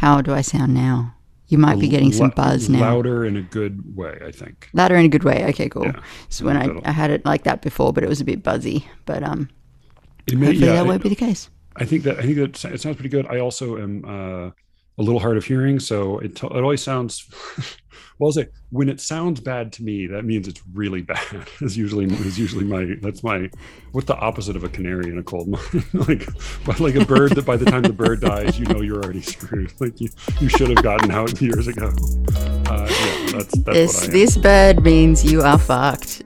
[0.00, 1.14] How do I sound now?
[1.48, 2.80] You might be getting some buzz now.
[2.80, 4.70] Louder in a good way, I think.
[4.72, 5.44] Louder in a good way.
[5.50, 5.84] Okay, cool.
[5.84, 6.00] Yeah.
[6.30, 8.88] So when I, I had it like that before, but it was a bit buzzy.
[9.04, 9.50] But um,
[10.26, 11.50] It may, hopefully yeah, that it- won't be the case.
[11.76, 13.26] I think that I think that it sounds pretty good.
[13.26, 14.50] I also am uh,
[15.00, 17.26] a little hard of hearing, so it, it always sounds.
[18.18, 21.48] well, I'll say when it sounds bad to me, that means it's really bad.
[21.62, 23.50] Is usually is usually my that's my
[23.92, 25.84] what's the opposite of a canary in a cold mine?
[25.94, 26.28] like
[26.66, 29.22] but like a bird that by the time the bird dies, you know you're already
[29.22, 29.72] screwed.
[29.80, 31.90] Like you you should have gotten out years ago.
[32.66, 36.22] Uh, yeah, that's that's This what I this bird means you are fucked.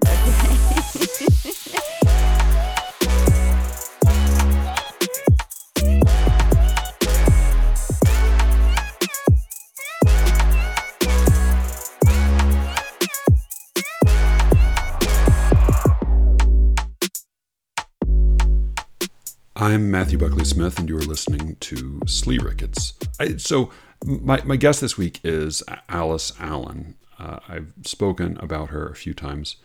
[19.64, 22.92] I'm Matthew Buckley Smith, and you are listening to Slee Rickets.
[23.18, 23.70] I, so,
[24.04, 26.96] my, my guest this week is Alice Allen.
[27.18, 29.56] Uh, I've spoken about her a few times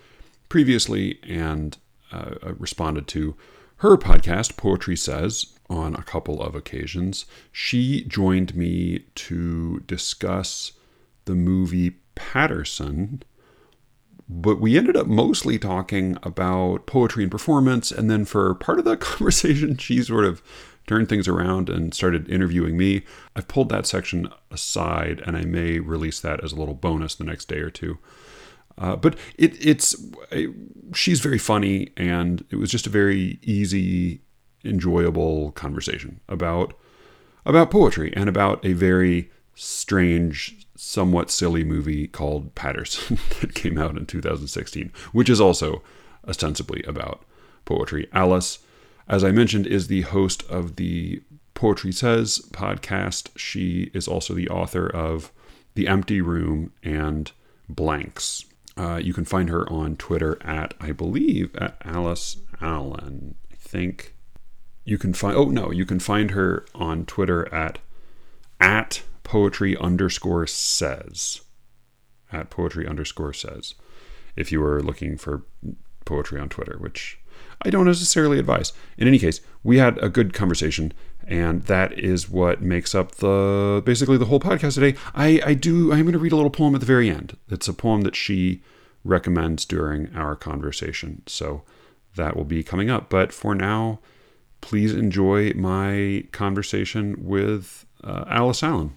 [0.47, 1.77] previously and
[2.13, 3.35] uh, responded to
[3.79, 7.25] her podcast, Poetry Says, on a couple of occasions.
[7.51, 10.71] She joined me to discuss
[11.25, 13.21] the movie Paterson,
[14.29, 17.91] but we ended up mostly talking about poetry and performance.
[17.91, 20.43] And then for part of that conversation, she sort of
[20.85, 23.03] turned things around and started interviewing me.
[23.35, 27.23] I've pulled that section aside and I may release that as a little bonus the
[27.23, 27.97] next day or two.
[28.77, 29.95] Uh, but it, it's
[30.93, 34.21] she's very funny and it was just a very easy
[34.63, 36.73] enjoyable conversation about
[37.45, 43.97] about poetry and about a very strange somewhat silly movie called Paterson that came out
[43.97, 45.81] in 2016 which is also
[46.27, 47.23] ostensibly about
[47.65, 48.59] poetry Alice
[49.07, 51.21] as I mentioned is the host of the
[51.53, 55.31] Poetry Says podcast she is also the author of
[55.75, 57.31] The Empty Room and
[57.67, 58.45] Blanks
[58.79, 63.35] uh, you can find her on Twitter at, I believe, at Alice Allen.
[63.51, 64.15] I think
[64.85, 65.35] you can find.
[65.35, 67.79] Oh no, you can find her on Twitter at
[68.61, 71.41] at poetry underscore says
[72.31, 73.75] at poetry underscore says.
[74.35, 75.43] If you are looking for
[76.03, 77.19] poetry on Twitter, which
[77.61, 78.73] I don't necessarily advise.
[78.97, 80.93] In any case, we had a good conversation,
[81.27, 84.97] and that is what makes up the basically the whole podcast today.
[85.13, 87.37] I, I do I'm going to read a little poem at the very end.
[87.49, 88.63] It's a poem that she
[89.03, 91.61] recommends during our conversation, so
[92.15, 93.11] that will be coming up.
[93.11, 93.99] But for now,
[94.61, 98.93] please enjoy my conversation with uh, Alice Allen.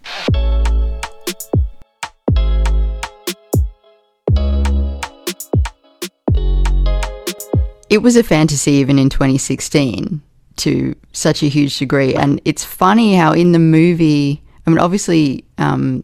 [7.89, 10.21] It was a fantasy even in 2016
[10.55, 12.15] to such a huge degree.
[12.15, 16.03] And it's funny how in the movie, I mean, obviously, um,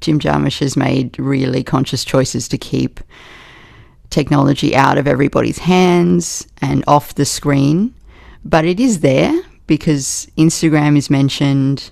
[0.00, 3.00] Jim Jarmusch has made really conscious choices to keep
[4.10, 7.94] technology out of everybody's hands and off the screen.
[8.44, 11.90] But it is there because Instagram is mentioned.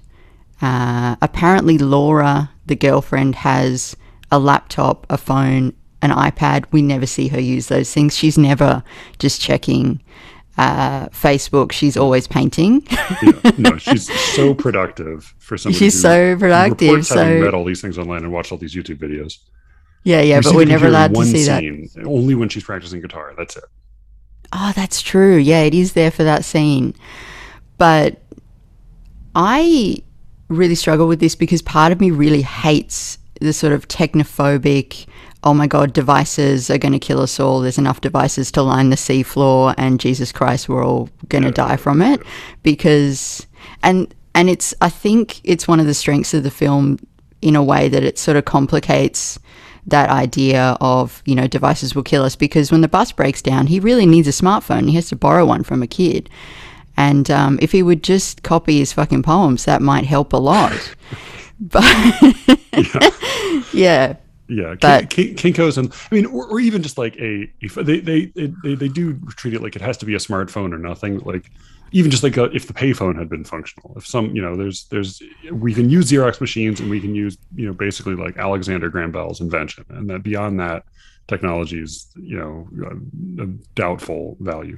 [0.62, 3.96] Uh, apparently, Laura, the girlfriend, has
[4.30, 6.64] a laptop, a phone, an iPad.
[6.70, 8.16] We never see her use those things.
[8.16, 8.82] She's never
[9.18, 10.00] just checking
[10.56, 11.72] uh, Facebook.
[11.72, 12.86] She's always painting.
[13.22, 15.78] yeah, no, she's so productive for somebody.
[15.84, 18.74] She's so productive, reports having so- read all these things online and watched all these
[18.74, 19.38] YouTube videos.
[20.04, 21.60] yeah, yeah, We but we're never allowed to see that.
[21.60, 23.34] scene, Only when she's practicing guitar.
[23.36, 23.64] That's it.
[24.52, 25.36] Oh, that's true.
[25.38, 26.94] Yeah, it is there for that scene.
[27.78, 28.20] But
[29.34, 30.02] I
[30.48, 35.06] really struggle with this because part of me really hates the sort of technophobic,
[35.44, 37.60] oh my God, devices are going to kill us all.
[37.60, 41.76] There's enough devices to line the seafloor, and Jesus Christ, we're all going to die
[41.76, 42.22] from it.
[42.62, 43.46] Because,
[43.82, 46.98] and, and it's, I think it's one of the strengths of the film
[47.40, 49.38] in a way that it sort of complicates
[49.84, 53.66] that idea of you know devices will kill us because when the bus breaks down
[53.66, 56.30] he really needs a smartphone he has to borrow one from a kid
[56.96, 60.72] and um, if he would just copy his fucking poems that might help a lot
[61.60, 61.84] but
[63.72, 64.16] yeah
[64.48, 68.00] Yeah, But- Kin- Kin- Kinkos and I mean, or, or even just like a they,
[68.00, 71.20] they they they do treat it like it has to be a smartphone or nothing.
[71.20, 71.50] Like
[71.92, 74.84] even just like a, if the payphone had been functional, if some you know there's
[74.90, 75.22] there's
[75.52, 79.10] we can use Xerox machines and we can use you know basically like Alexander Graham
[79.10, 80.84] Bell's invention, and that beyond that
[81.28, 82.68] technology is you know
[83.74, 84.76] doubtful value.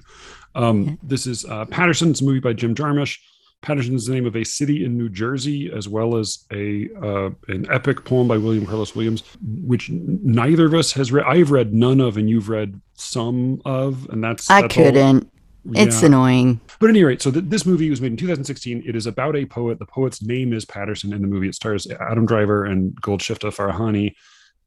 [0.54, 3.18] Um, This is uh, Paterson's movie by Jim Jarmusch.
[3.62, 7.30] Paterson is the name of a city in New Jersey, as well as a uh,
[7.48, 11.24] an epic poem by William Carlos Williams, which neither of us has read.
[11.26, 15.30] I've read none of, and you've read some of, and that's i that's couldn't
[15.72, 16.60] It's annoying.
[16.78, 18.82] But at any rate, so th- this movie was made in 2016.
[18.86, 19.78] It is about a poet.
[19.78, 21.14] The poet's name is Paterson.
[21.14, 24.12] In the movie, it stars Adam Driver and Golshifteh Farahani.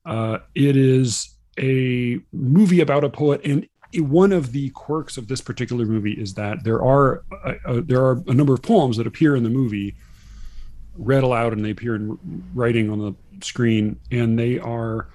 [0.07, 5.41] Uh, it is a movie about a poet, and one of the quirks of this
[5.41, 9.07] particular movie is that there are uh, uh, there are a number of poems that
[9.07, 9.95] appear in the movie,
[10.95, 12.17] read aloud, and they appear in
[12.53, 15.07] writing on the screen, and they are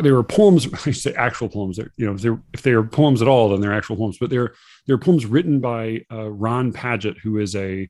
[0.00, 0.68] they are poems.
[0.86, 1.78] I say actual poems.
[1.96, 4.18] You know, if they're if they are poems at all, then they're actual poems.
[4.18, 4.54] But they're
[4.86, 7.88] they're poems written by uh, Ron Padgett, who is a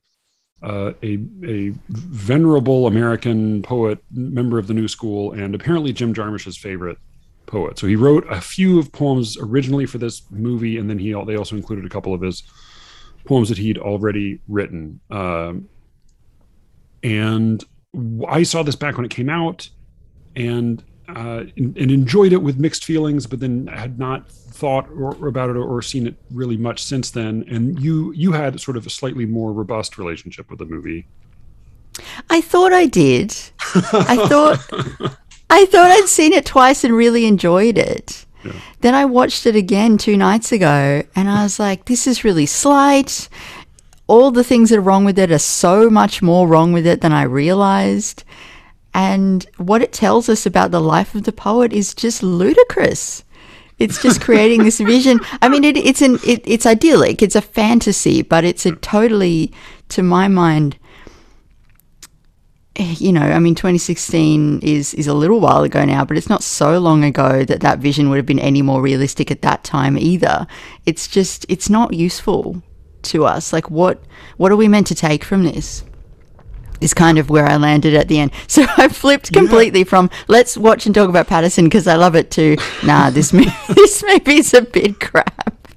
[0.63, 6.57] uh, a a venerable American poet, member of the New School, and apparently Jim Jarmusch's
[6.57, 6.97] favorite
[7.45, 7.77] poet.
[7.79, 11.35] So he wrote a few of poems originally for this movie, and then he they
[11.35, 12.43] also included a couple of his
[13.25, 14.99] poems that he'd already written.
[15.09, 15.69] Um,
[17.03, 17.63] and
[18.27, 19.69] I saw this back when it came out,
[20.35, 25.49] and uh, and enjoyed it with mixed feelings, but then had not thought or, about
[25.49, 27.43] it or seen it really much since then.
[27.49, 31.07] And you you had sort of a slightly more robust relationship with the movie.
[32.29, 33.35] I thought I did.
[33.75, 35.17] I thought
[35.53, 38.25] I thought I'd seen it twice and really enjoyed it.
[38.43, 38.53] Yeah.
[38.81, 42.47] Then I watched it again two nights ago and I was like, this is really
[42.47, 43.29] slight.
[44.07, 47.01] All the things that are wrong with it are so much more wrong with it
[47.01, 48.23] than I realized.
[48.95, 53.23] And what it tells us about the life of the poet is just ludicrous.
[53.77, 55.19] It's just creating this vision.
[55.39, 57.21] I mean, it, it's an it, it's idyllic.
[57.21, 59.51] It's a fantasy, but it's a totally,
[59.89, 60.79] to my mind,
[62.75, 66.41] you know, I mean, 2016 is is a little while ago now, but it's not
[66.43, 69.97] so long ago that that vision would have been any more realistic at that time
[69.97, 70.47] either.
[70.85, 72.63] It's just it's not useful
[73.03, 73.53] to us.
[73.53, 74.01] Like, what
[74.37, 75.83] what are we meant to take from this?
[76.81, 78.31] Is kind of where I landed at the end.
[78.47, 82.31] So I flipped completely from let's watch and talk about Paterson because I love it
[82.31, 85.67] to nah, this movie, this movie is a bit crap.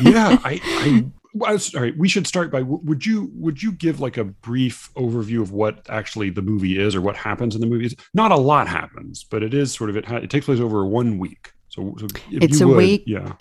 [0.00, 1.04] yeah, I, I,
[1.38, 1.96] well, I was- all right.
[1.96, 2.62] We should start by.
[2.62, 6.94] Would you would you give like a brief overview of what actually the movie is
[6.94, 7.86] or what happens in the movie?
[7.86, 10.04] It's- Not a lot happens, but it is sort of it.
[10.06, 11.52] Ha- it takes place over one week.
[11.68, 13.04] So, so It's a would- week.
[13.06, 13.32] Yeah.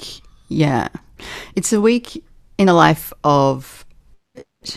[0.49, 0.87] Yeah.
[1.55, 2.23] It's a week
[2.57, 3.85] in the life of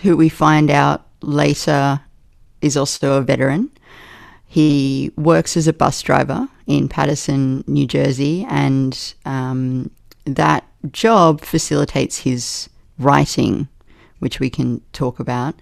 [0.03, 2.01] who we find out later
[2.63, 3.71] is also a veteran.
[4.47, 9.91] He works as a bus driver in Paterson, New Jersey, and um,
[10.25, 13.69] that job facilitates his writing,
[14.19, 15.55] which we can talk about.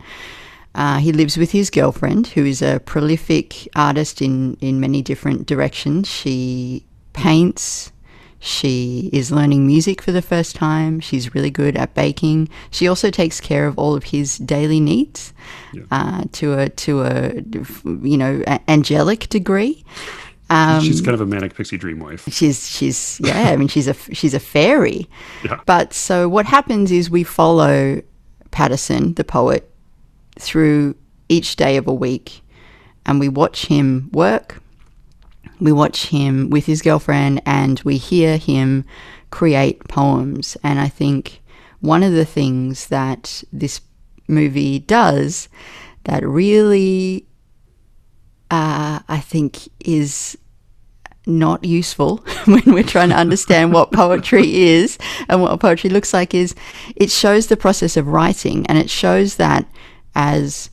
[0.75, 5.47] Uh, he lives with his girlfriend, who is a prolific artist in, in many different
[5.47, 6.07] directions.
[6.09, 6.85] She
[7.15, 7.93] paints,
[8.39, 11.01] she is learning music for the first time.
[11.01, 12.49] She's really good at baking.
[12.71, 15.33] She also takes care of all of his daily needs
[15.91, 17.33] uh, to a to a
[18.03, 19.85] you know a- angelic degree.
[20.49, 22.29] Um, She's kind of a manic pixie dream wife.
[22.33, 23.51] she's she's yeah.
[23.51, 25.09] I mean, she's a she's a fairy.
[25.45, 25.61] Yeah.
[25.67, 28.01] But so what happens is we follow
[28.53, 29.71] Paterson, the poet,
[30.39, 30.95] through
[31.29, 32.43] each day of a week,
[33.05, 34.63] and we watch him work.
[35.59, 38.85] We watch him with his girlfriend, and we hear him
[39.31, 40.57] create poems.
[40.63, 41.41] And I think
[41.81, 43.81] one of the things that this
[44.29, 45.49] movie does
[46.05, 47.27] that really,
[48.51, 50.37] uh, I think, is
[51.27, 54.97] not useful when we're trying to understand what poetry is
[55.29, 56.55] and what poetry looks like is
[56.95, 59.67] it shows the process of writing and it shows that
[60.15, 60.71] as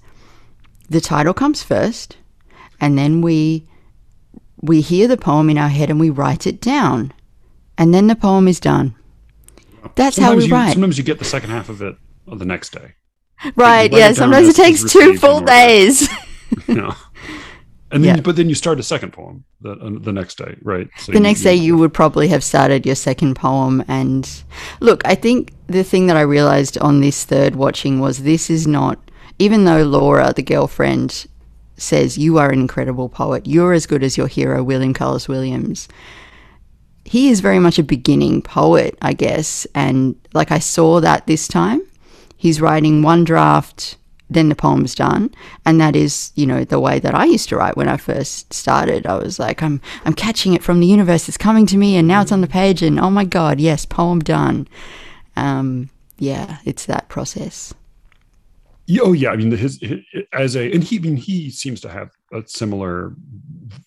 [0.90, 2.18] the title comes first
[2.80, 3.68] and then we
[4.62, 7.12] we hear the poem in our head and we write it down
[7.76, 8.94] and then the poem is done
[9.96, 11.96] that's how Sometimes we you, wait Sometimes you get the second half of it
[12.28, 12.94] on the next day.
[13.56, 16.08] right yeah it sometimes it takes two full days
[16.68, 16.94] know.
[17.94, 18.22] And then, Yeah.
[18.22, 20.88] but then you start a second poem the, uh, the next day, right?
[20.98, 23.84] So the next day you would probably have started your second poem.
[23.88, 24.28] And
[24.80, 28.66] look i think the thing that i realized on this third watching was this is
[28.68, 28.98] not
[29.40, 31.26] even though laura the girlfriend
[31.78, 33.48] says you are an incredible poet.
[33.48, 35.88] You're as good as your hero william carlos williams.
[37.06, 39.68] He is very much a beginning poet i guess.
[39.76, 41.82] And like i saw that this time.
[42.38, 43.98] He's writing one draft
[44.34, 45.34] then the poem's done.
[45.66, 48.54] And that is you know the way that i used to write when i first
[48.54, 49.06] started.
[49.06, 51.28] I was like i'm i'm catching it from the universe.
[51.28, 53.86] It's coming to me and now it's on the page and oh my god yes
[53.86, 54.68] poem done.
[55.36, 57.74] Um yeah it's that process.
[59.00, 60.00] Oh yeah, I mean his, his
[60.34, 63.16] as a and he I mean he seems to have a similar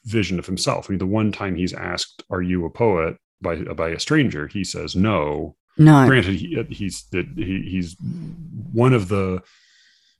[0.05, 0.87] vision of himself.
[0.89, 4.47] I mean the one time he's asked, "Are you a poet?" by by a stranger,
[4.47, 5.57] he says no.
[5.79, 6.07] no.
[6.07, 7.97] Granted, he, he's that he, he's
[8.73, 9.43] one of the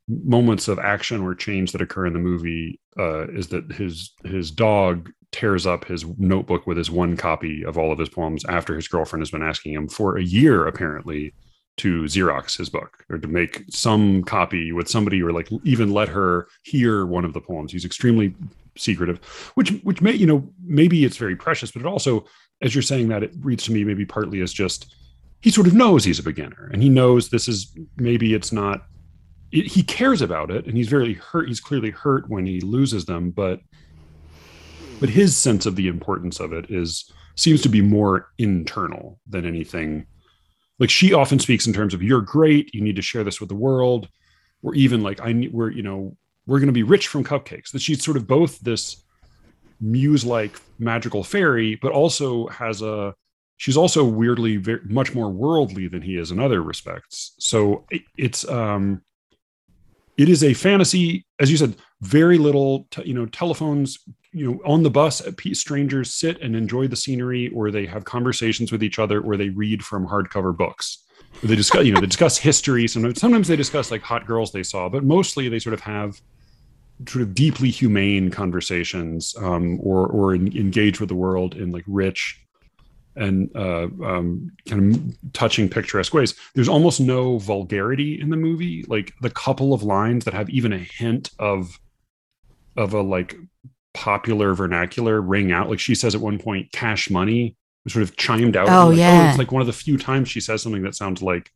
[0.09, 4.51] moments of action or change that occur in the movie uh, is that his his
[4.51, 8.75] dog tears up his notebook with his one copy of all of his poems after
[8.77, 11.35] his girlfriend has been asking him for a year apparently
[11.77, 16.09] to Xerox his book or to make some copy with somebody or like even let
[16.09, 17.73] her hear one of the poems.
[17.73, 18.35] He's extremely
[18.79, 19.19] secretive,
[19.55, 22.25] which which may you know maybe it's very precious, but it also,
[22.63, 24.95] as you're saying that, it reads to me maybe partly as just
[25.43, 28.87] he sort of knows he's a beginner and he knows this is maybe it's not
[29.57, 33.07] it, he cares about it and he's very hurt he's clearly hurt when he loses
[33.07, 33.61] them but
[35.01, 39.45] but his sense of the importance of it is seems to be more internal than
[39.45, 40.07] anything.
[40.79, 43.49] Like she often speaks in terms of you're great you need to share this with
[43.49, 44.09] the world
[44.63, 47.73] or even like i need we're you know we're going to be rich from cupcakes.
[47.73, 49.03] That she's sort of both this
[49.81, 53.15] muse like magical fairy but also has a
[53.59, 57.35] she's also weirdly very, much more worldly than he is in other respects.
[57.39, 59.03] So it, it's um
[60.17, 63.99] it is a fantasy as you said very little you know telephones
[64.37, 68.71] you know on the bus strangers sit and enjoy the scenery or they have conversations
[68.71, 71.05] with each other or they read from hardcover books.
[71.43, 72.87] They discuss you know they discuss history.
[72.87, 76.21] Sometimes, sometimes they discuss like hot girls they saw but mostly they sort of have
[77.09, 81.85] sort of deeply humane conversations um, or or in, engage with the world in like
[81.87, 82.46] rich
[83.17, 86.35] and uh, um, kind of touching picturesque ways.
[86.55, 88.85] There's almost no vulgarity in the movie.
[88.89, 91.81] Like the couple of lines that have even a hint of
[92.77, 93.35] of a like
[93.95, 95.71] popular vernacular ring out.
[95.71, 97.57] Like she says at one point, "cash money,"
[97.89, 98.69] sort of chimed out.
[98.69, 100.95] Oh like, yeah, oh, it's like one of the few times she says something that
[100.95, 101.51] sounds like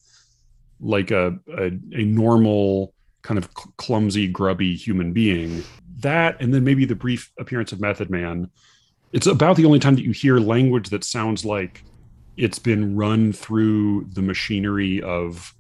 [0.81, 5.63] like a a, a normal kind of clumsy, grubby human being.
[5.99, 8.51] That, and then maybe the brief appearance of Method Man
[9.13, 11.85] it's about the only time that you hear language that sounds like
[12.37, 15.55] it's been run through the machinery of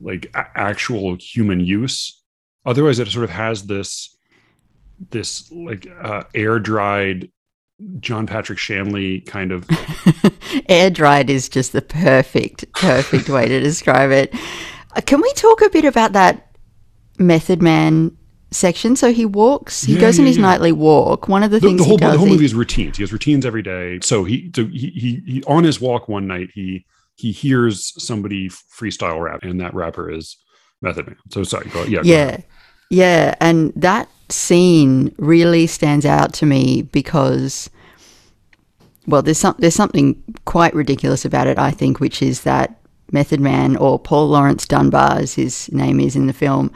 [0.00, 2.22] like a- actual human use.
[2.64, 4.16] Otherwise it sort of has this
[5.10, 7.30] this like uh, air dried
[8.00, 9.64] john patrick shanley kind of
[10.68, 14.34] air dried is just the perfect perfect way to describe it.
[14.96, 16.56] Uh, can we talk a bit about that
[17.18, 18.16] method man
[18.50, 18.96] section.
[18.96, 20.42] So he walks, he yeah, goes yeah, on his yeah.
[20.42, 21.28] nightly walk.
[21.28, 22.96] One of the, the things the whole, he does, the whole movie is routines.
[22.96, 24.00] He has routines every day.
[24.02, 26.84] So he, so he, he, he, on his walk one night, he,
[27.16, 30.36] he hears somebody freestyle rap, and that rapper is
[30.80, 31.16] Method Man.
[31.30, 32.42] So sorry, go, yeah, yeah, go
[32.90, 37.68] yeah, and that scene really stands out to me because,
[39.08, 41.58] well, there's some there's something quite ridiculous about it.
[41.58, 42.78] I think, which is that
[43.10, 46.70] Method Man or Paul Laurence Dunbar, as his name is in the film,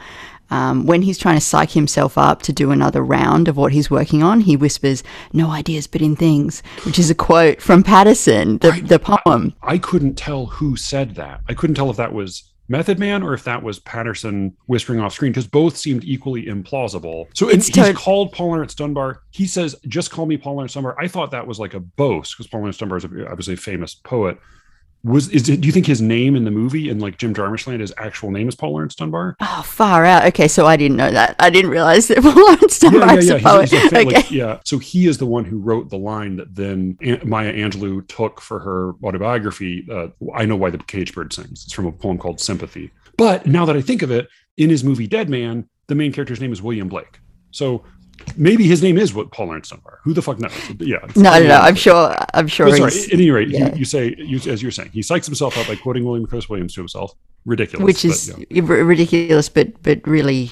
[0.53, 3.89] um, when he's trying to psych himself up to do another round of what he's
[3.89, 8.59] working on, he whispers, No ideas but in things, which is a quote from Paterson,
[8.59, 9.55] the, I, the poem.
[9.63, 11.41] I, I couldn't tell who said that.
[11.49, 15.13] I couldn't tell if that was Method Man or if that was Paterson whispering off
[15.13, 17.25] screen because both seemed equally implausible.
[17.33, 19.23] So he's to- called Paul Laurence Dunbar.
[19.31, 22.37] He says, "Just call me Paul Laurence Dunbar." I thought that was like a boast
[22.37, 24.37] because Paul Laurence Dunbar is obviously a famous poet
[25.03, 27.67] was is it, do you think his name in the movie and like Jim Jarmusch
[27.67, 29.35] land his actual name is Paul Laurence Dunbar?
[29.41, 30.25] Oh, far out.
[30.27, 31.35] Okay, so I didn't know that.
[31.39, 33.35] I didn't realize that Paul Laurence Dunbar yeah, yeah, yeah.
[33.35, 33.69] a poet.
[33.69, 34.05] He's, he's okay.
[34.05, 34.59] Like, yeah.
[34.63, 38.59] So he is the one who wrote the line that then Maya Angelou took for
[38.59, 39.85] her autobiography.
[39.91, 41.65] Uh, I know why the cage bird sings.
[41.65, 42.91] It's from a poem called Sympathy.
[43.17, 46.39] But now that I think of it, in his movie Dead Man, the main character's
[46.39, 47.19] name is William Blake.
[47.51, 47.83] So
[48.35, 49.99] maybe his name is what Paul Dunbar.
[50.03, 50.51] Who the fuck knows?
[50.79, 50.97] Yeah.
[51.15, 51.59] No, no, no.
[51.59, 52.15] I'm sure.
[52.33, 52.67] I'm sure.
[52.67, 53.05] But sorry.
[53.05, 53.69] At any rate, yeah.
[53.69, 56.49] you, you, say, you, as you're saying, he psychs himself up by quoting William Carlos
[56.49, 57.15] Williams to himself.
[57.45, 57.85] Ridiculous.
[57.85, 58.63] Which is but, yeah.
[58.63, 60.51] ridiculous, but but really,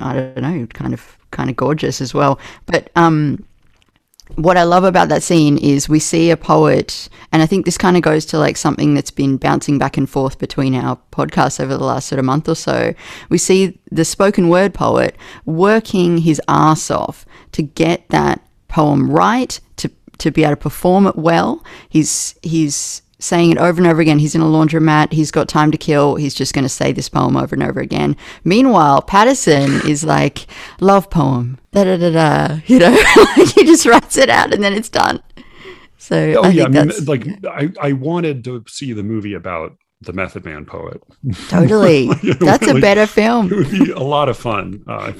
[0.00, 2.38] I don't know, kind of kind of gorgeous as well.
[2.66, 3.44] But um,
[4.36, 7.78] what I love about that scene is we see a poet, and I think this
[7.78, 11.60] kind of goes to like something that's been bouncing back and forth between our podcasts
[11.60, 12.94] over the last sort of month or so.
[13.28, 19.58] We see the spoken word poet working his ass off to get that poem right,
[19.76, 21.64] to to be able to perform it well.
[21.88, 24.18] He's he's saying it over and over again.
[24.18, 25.12] He's in a laundromat.
[25.12, 26.16] He's got time to kill.
[26.16, 28.16] He's just going to say this poem over and over again.
[28.44, 30.46] Meanwhile, Paterson is like,
[30.80, 32.58] love poem, da da da da.
[32.66, 32.92] You know,
[33.34, 35.22] he just writes it out and then it's done.
[35.96, 36.64] So, oh, I yeah.
[36.64, 41.02] I mean, like, I, I wanted to see the movie about the Method Man poet.
[41.48, 42.08] Totally,
[42.40, 43.52] that's a better film.
[43.52, 44.84] It would be a lot of fun.
[44.86, 45.12] Uh,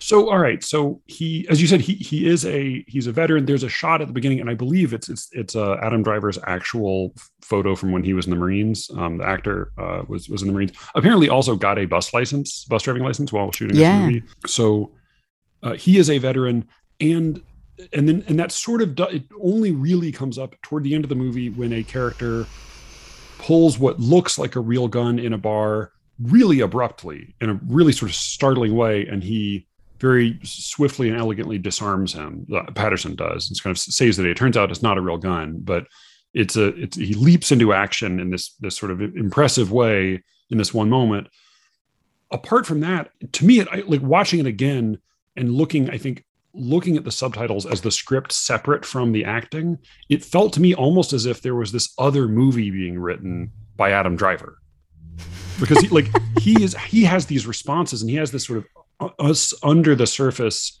[0.00, 0.62] so, all right.
[0.62, 3.46] So he, as you said, he he is a he's a veteran.
[3.46, 6.38] There's a shot at the beginning, and I believe it's it's it's uh, Adam Driver's
[6.46, 8.90] actual photo from when he was in the Marines.
[8.96, 10.72] Um, the actor uh, was was in the Marines.
[10.94, 13.98] Apparently, also got a bus license, bus driving license while shooting yeah.
[13.98, 14.26] this movie.
[14.46, 14.92] So
[15.62, 16.66] uh, he is a veteran,
[17.00, 17.40] and
[17.92, 21.04] and then and that sort of do, it only really comes up toward the end
[21.04, 22.46] of the movie when a character
[23.38, 27.92] pulls what looks like a real gun in a bar really abruptly in a really
[27.92, 29.66] sort of startling way and he
[30.00, 32.46] very swiftly and elegantly disarms him.
[32.52, 33.48] Uh, Patterson does.
[33.48, 34.30] And kind of saves the day.
[34.30, 35.86] It turns out it's not a real gun but
[36.34, 40.58] it's a it's he leaps into action in this this sort of impressive way in
[40.58, 41.28] this one moment.
[42.30, 44.98] Apart from that, to me, it I, like watching it again
[45.36, 46.24] and looking, I think
[46.54, 49.78] looking at the subtitles as the script separate from the acting,
[50.08, 53.92] it felt to me almost as if there was this other movie being written by
[53.92, 54.58] Adam Driver.
[55.60, 56.08] Because he, like
[56.40, 58.66] he is he has these responses and he has this sort of
[59.00, 60.78] uh, us under the surface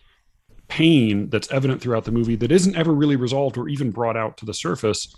[0.68, 4.36] pain that's evident throughout the movie that isn't ever really resolved or even brought out
[4.36, 5.14] to the surface.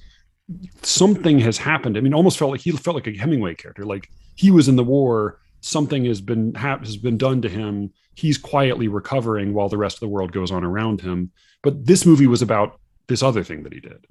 [0.83, 1.97] Something has happened.
[1.97, 3.85] I mean almost felt like he felt like a hemingway character.
[3.85, 8.39] Like he was in the war something has been has been done to him he's
[8.39, 11.31] quietly recovering while the rest of the world goes on around him
[11.63, 14.07] but this movie was about this other thing that he did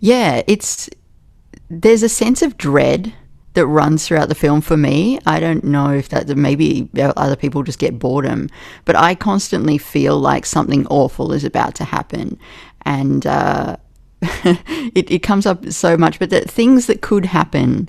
[0.00, 0.88] yeah it's
[1.68, 3.12] there's a sense of dread
[3.54, 5.18] that runs throughout the film for me.
[5.26, 8.50] I don't know if that maybe other people just get boredom,
[8.84, 12.38] but I constantly feel like something awful is about to happen,
[12.82, 13.76] and uh,
[14.22, 16.18] it, it comes up so much.
[16.18, 17.88] But the things that could happen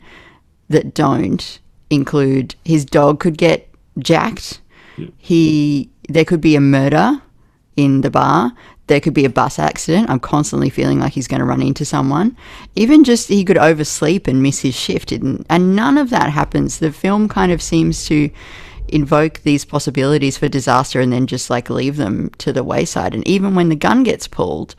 [0.70, 4.62] that don't include his dog could get jacked.
[5.18, 7.22] He there could be a murder
[7.76, 8.54] in the bar.
[8.88, 10.10] There could be a bus accident.
[10.10, 12.38] I'm constantly feeling like he's going to run into someone.
[12.76, 15.12] Even just he could oversleep and miss his shift.
[15.12, 16.78] And, and none of that happens.
[16.78, 18.30] The film kind of seems to
[18.88, 23.16] invoke these possibilities for disaster and then just like leave them to the wayside.
[23.16, 24.76] And even when the gun gets pulled,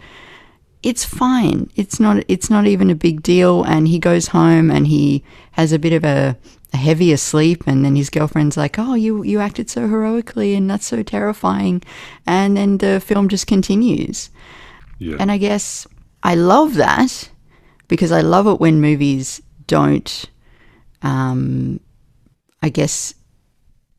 [0.82, 1.68] it's fine.
[1.74, 5.72] It's not it's not even a big deal and he goes home and he has
[5.72, 6.36] a bit of a
[6.72, 10.68] a heavier sleep and then his girlfriend's like oh you you acted so heroically and
[10.68, 11.82] that's so terrifying
[12.26, 14.30] and then the film just continues.
[14.98, 15.16] Yeah.
[15.20, 15.86] and i guess
[16.22, 17.28] i love that
[17.86, 20.24] because i love it when movies don't
[21.02, 21.80] um,
[22.62, 23.12] i guess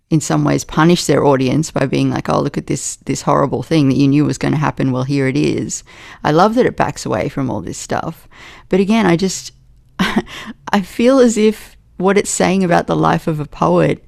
[0.09, 3.61] in some ways punish their audience by being like oh look at this this horrible
[3.61, 4.91] thing that you knew was going to happen.
[4.91, 5.83] Well here it is.
[6.23, 8.27] I love that it backs away from all this stuff.
[8.69, 9.51] But again i just
[9.99, 14.03] i feel as if what it's saying about the life of a poet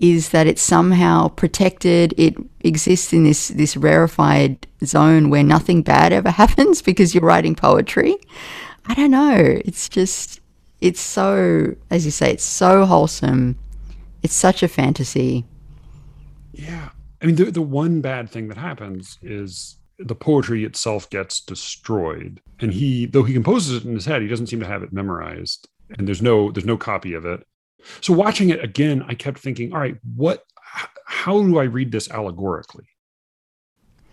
[0.00, 2.14] is that it's somehow protected.
[2.16, 7.54] It exists in this this rarefied zone where nothing bad ever happens because you're writing
[7.54, 8.16] poetry.
[8.86, 9.60] I don't know.
[9.64, 10.40] It's just
[10.80, 13.58] it's so as you say, it's so wholesome.
[14.22, 15.46] It's such a fantasy.
[16.52, 16.90] Yeah.
[17.22, 22.40] I mean the the one bad thing that happens is the poetry itself gets destroyed.
[22.58, 24.94] And he though he composes it in his head, he doesn't seem to have it
[24.94, 27.46] memorized and there's no there's no copy of it.
[28.00, 30.44] So watching it again i kept thinking all right what
[31.06, 32.86] how do i read this allegorically?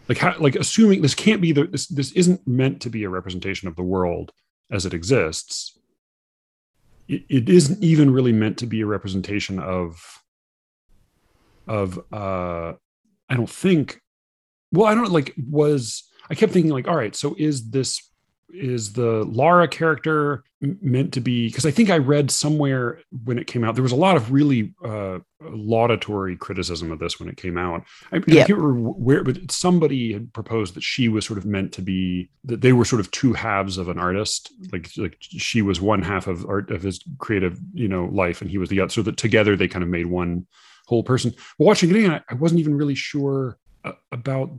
[0.07, 3.09] Like how like assuming this can't be the this this isn't meant to be a
[3.09, 4.31] representation of the world
[4.71, 5.77] as it exists
[7.07, 10.21] it, it isn't even really meant to be a representation of
[11.67, 12.73] of uh
[13.29, 14.01] i don't think
[14.71, 18.06] well i don't like was i kept thinking like all right so is this
[18.49, 21.47] is the Lara character meant to be?
[21.47, 24.31] Because I think I read somewhere when it came out, there was a lot of
[24.31, 27.83] really uh, laudatory criticism of this when it came out.
[28.11, 28.27] I, yep.
[28.27, 31.81] I can't remember where, but somebody had proposed that she was sort of meant to
[31.81, 34.51] be that they were sort of two halves of an artist.
[34.71, 38.49] Like like she was one half of art of his creative you know life, and
[38.49, 38.89] he was the other.
[38.89, 40.47] So that together they kind of made one
[40.87, 41.33] whole person.
[41.59, 44.51] Watching it again, I, I wasn't even really sure uh, about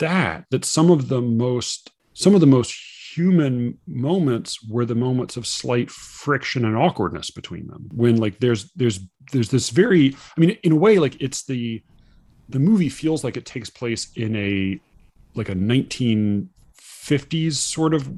[0.00, 0.44] that.
[0.50, 2.74] That some of the most some of the most
[3.16, 7.88] human moments were the moments of slight friction and awkwardness between them.
[7.94, 9.00] When like there's there's
[9.32, 11.82] there's this very i mean in a way like it's the
[12.48, 14.80] the movie feels like it takes place in a
[15.34, 18.08] like a 1950s sort of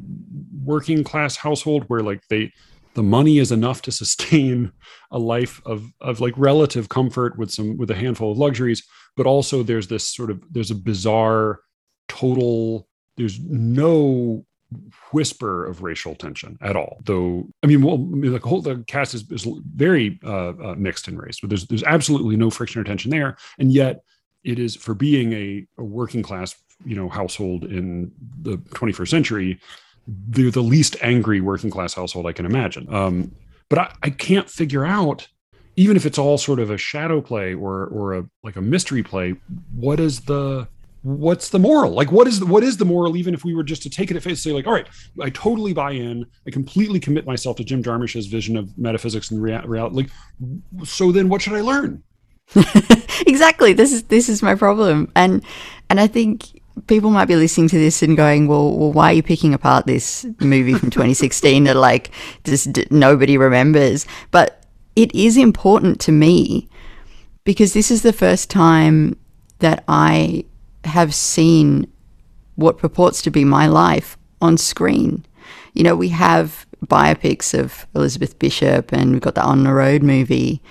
[0.63, 2.53] working class household where like they
[2.95, 4.73] the money is enough to sustain
[5.11, 9.27] a life of of like relative comfort with some with a handful of luxuries but
[9.27, 11.61] also there's this sort of there's a bizarre
[12.09, 14.45] total there's no
[15.13, 17.01] whisper of racial tension at all.
[17.05, 21.17] Though, I mean, well, the whole the cast is, is very uh, uh, mixed in
[21.17, 24.03] race, but there's there's absolutely no friction or tension there, and yet
[24.45, 26.55] it is for being a, a working class,
[26.85, 29.61] you know, household in the 21st century.
[30.07, 32.93] They're the least angry working class household I can imagine.
[32.93, 33.33] Um,
[33.69, 35.29] but I, I can't figure out
[35.77, 39.03] even if it's all sort of a shadow play or or a like a mystery
[39.03, 39.37] play
[39.75, 40.67] what is the
[41.03, 41.93] what's the moral?
[41.93, 44.11] Like what is the, what is the moral even if we were just to take
[44.11, 44.89] it at face say like all right
[45.23, 46.27] i totally buy in.
[46.47, 50.11] I completely commit myself to jim jarmusch's vision of metaphysics and reality like
[50.85, 52.03] so then what should i learn?
[53.27, 53.73] Exactly.
[53.73, 55.11] This is this is my problem.
[55.15, 55.45] And
[55.91, 59.15] and i think people might be listening to this and going well, well why are
[59.15, 62.11] you picking apart this movie from 2016 that like
[62.45, 64.07] just nobody remembers?
[64.31, 66.69] But it is important to me
[67.45, 69.17] because this is the first time
[69.59, 70.45] that i
[70.89, 71.91] have seen
[72.57, 75.25] what purports to be my life on screen.
[75.75, 80.03] you know, we have biopics of Elizabeth Bishop and we've got the On the Road
[80.03, 80.63] movie.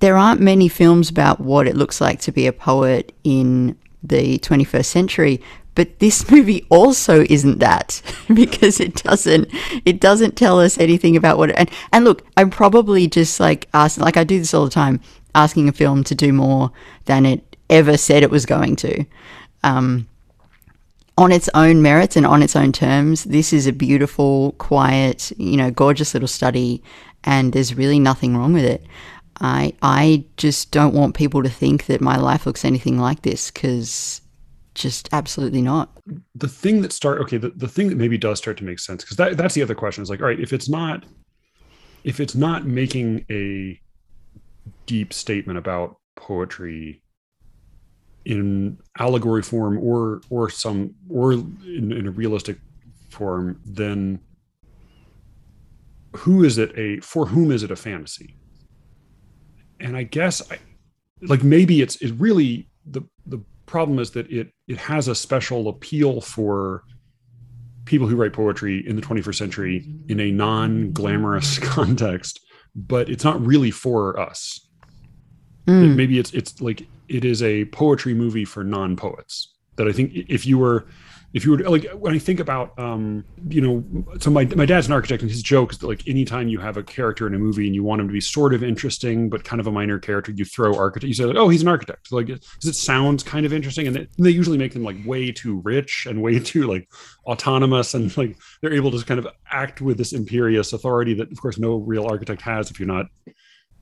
[0.00, 4.38] There aren't many films about what it looks like to be a poet in the
[4.38, 5.42] 21st century,
[5.78, 8.02] but this movie also isn't that
[8.34, 9.48] because it doesn't
[9.84, 14.02] it doesn't tell us anything about what and and look i'm probably just like asking
[14.04, 15.00] like i do this all the time
[15.36, 16.72] asking a film to do more
[17.04, 19.04] than it ever said it was going to
[19.64, 20.06] um,
[21.16, 25.56] on its own merits and on its own terms this is a beautiful quiet you
[25.56, 26.82] know gorgeous little study
[27.24, 28.86] and there's really nothing wrong with it
[29.40, 33.50] i i just don't want people to think that my life looks anything like this
[33.50, 34.20] because
[34.78, 35.90] just absolutely not.
[36.36, 39.04] The thing that start okay, the, the thing that maybe does start to make sense
[39.04, 41.04] because that, that's the other question is like, all right, if it's not
[42.04, 43.78] if it's not making a
[44.86, 47.02] deep statement about poetry
[48.28, 52.58] in allegory form or or some or in, in a realistic
[53.08, 54.20] form, then
[56.14, 58.36] who is it a for whom is it a fantasy?
[59.80, 60.58] And I guess I
[61.22, 65.68] like maybe it's it really the the problem is that it it has a special
[65.68, 66.84] appeal for
[67.86, 72.40] people who write poetry in the 21st century in a non-glamorous context
[72.74, 74.68] but it's not really for us
[75.66, 75.84] mm.
[75.84, 80.12] it, maybe it's it's like it is a poetry movie for non-poets that i think
[80.14, 80.86] if you were
[81.34, 84.86] if you were like when I think about um you know so my my dad's
[84.86, 87.38] an architect and his joke is that like anytime you have a character in a
[87.38, 89.98] movie and you want him to be sort of interesting but kind of a minor
[89.98, 92.10] character you throw architect you say like oh he's an architect.
[92.10, 93.86] Like because it sounds kind of interesting?
[93.86, 96.88] And they, they usually make them like way too rich and way too like
[97.26, 101.40] autonomous and like they're able to kind of act with this imperious authority that of
[101.40, 103.06] course no real architect has if you're not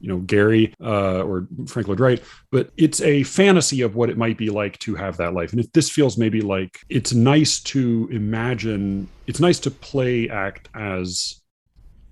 [0.00, 4.18] you know Gehry uh, or Frank Lloyd Wright, but it's a fantasy of what it
[4.18, 5.52] might be like to have that life.
[5.52, 10.68] And if this feels maybe like it's nice to imagine, it's nice to play act
[10.74, 11.40] as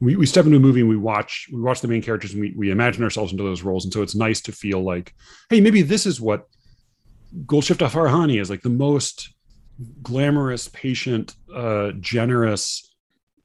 [0.00, 2.40] we, we step into a movie and we watch we watch the main characters and
[2.40, 3.84] we, we imagine ourselves into those roles.
[3.84, 5.14] And so it's nice to feel like,
[5.50, 6.46] hey, maybe this is what
[7.46, 9.30] Golshifteh Farahani is like the most
[10.02, 12.93] glamorous, patient, uh, generous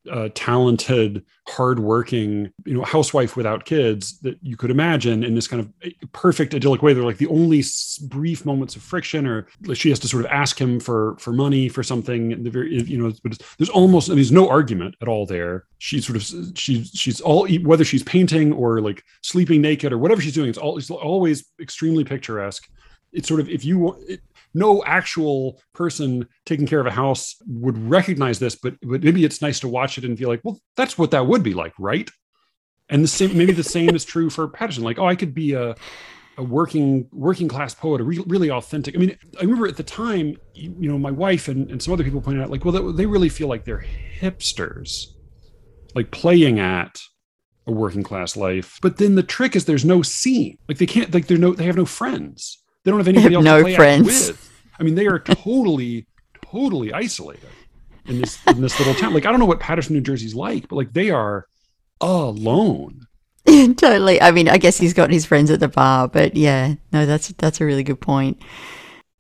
[0.10, 5.62] uh, talented, hardworking, you know, housewife without kids that you could imagine in this kind
[5.62, 6.94] of perfect idyllic way.
[6.94, 7.64] They're like the only
[8.08, 11.70] brief moments of friction, or she has to sort of ask him for for money
[11.70, 12.44] for something.
[12.44, 15.66] The very, you know, but there's almost I mean, there's no argument at all there.
[15.80, 20.22] She sort of she's she's all whether she's painting or like sleeping naked or whatever
[20.22, 20.50] she's doing.
[20.50, 22.68] It's all it's always extremely picturesque.
[23.12, 23.96] It's sort of if you.
[24.08, 24.22] It,
[24.54, 29.42] no actual person taking care of a house would recognize this, but, but maybe it's
[29.42, 32.10] nice to watch it and feel like, well, that's what that would be like, right?
[32.90, 34.84] And the same, maybe the same is true for Paterson.
[34.84, 35.76] Like, oh, I could be a,
[36.38, 38.96] a working working class poet, a re- really authentic.
[38.96, 42.04] I mean, I remember at the time, you know, my wife and, and some other
[42.04, 43.86] people pointed out, like, well, they really feel like they're
[44.20, 45.08] hipsters,
[45.94, 47.00] like playing at
[47.68, 48.80] a working class life.
[48.82, 50.58] But then the trick is there's no scene.
[50.68, 52.64] Like they can't, like they're no, they have no friends.
[52.84, 54.08] They don't have anybody have else no to play friends.
[54.08, 54.52] with.
[54.80, 56.08] I mean, they are totally,
[56.52, 57.50] totally isolated
[58.06, 59.14] in this in this little town.
[59.14, 61.46] Like, I don't know what Paterson, New Jersey's like, but like they are
[62.02, 63.08] alone.
[63.46, 64.22] totally.
[64.22, 67.30] I mean, I guess he's got his friends at the bar, but yeah, no, that's
[67.30, 68.42] that's a really good point.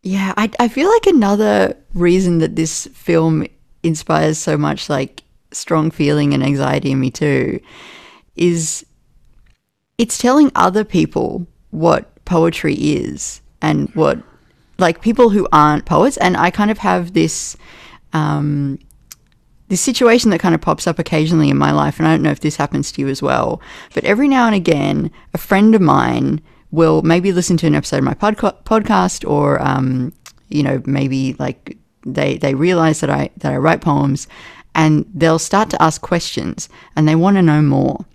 [0.02, 3.45] Yeah, I I feel like another reason that this film
[3.84, 7.60] inspires so much like strong feeling and anxiety in me too
[8.36, 8.86] is
[9.98, 14.22] it's telling other people what poetry is and what
[14.78, 17.58] like people who aren't poets and i kind of have this
[18.12, 18.80] um,
[19.67, 22.32] this situation that kind of pops up occasionally in my life and i don't know
[22.32, 23.62] if this happens to you as well
[23.93, 26.41] but every now and again a friend of mine
[26.72, 30.13] will maybe listen to an episode of my podca- podcast or um,
[30.50, 34.28] you know maybe like they they realize that i that i write poems
[34.76, 38.06] and they'll start to ask questions and they want to know more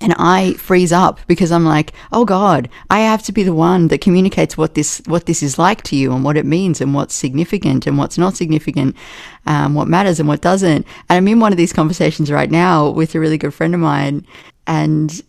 [0.00, 3.88] and I freeze up because I'm like, oh God, I have to be the one
[3.88, 6.94] that communicates what this what this is like to you and what it means and
[6.94, 8.96] what's significant and what's not significant,
[9.46, 10.86] um, what matters and what doesn't.
[11.08, 13.80] And I'm in one of these conversations right now with a really good friend of
[13.80, 14.26] mine,
[14.66, 15.22] and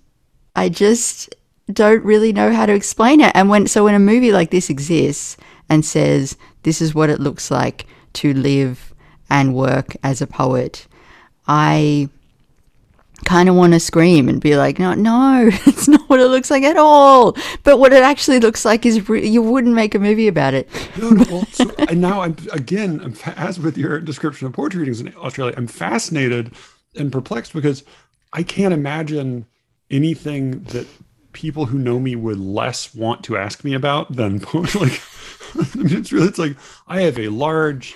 [0.56, 1.34] I just
[1.72, 3.32] don't really know how to explain it.
[3.36, 5.38] And when so when a movie like this exists
[5.70, 8.94] and says this is what it looks like to live
[9.30, 10.88] and work as a poet,
[11.48, 12.10] I
[13.26, 16.52] kind of want to scream and be like, no, no, it's not what it looks
[16.52, 17.36] like at all.
[17.64, 20.70] But what it actually looks like is re- you wouldn't make a movie about it.
[20.98, 21.44] no, no,
[21.88, 25.68] and now I'm again, I'm, as with your description of poetry readings in Australia, I'm
[25.68, 26.54] fascinated
[26.96, 27.84] and perplexed because
[28.34, 29.46] I can't imagine
[29.90, 30.88] anything that
[31.34, 34.40] people who know me would less want to ask me about than.
[34.54, 35.02] Like,
[35.54, 36.56] I mean, it's really, it's like
[36.88, 37.96] I have a large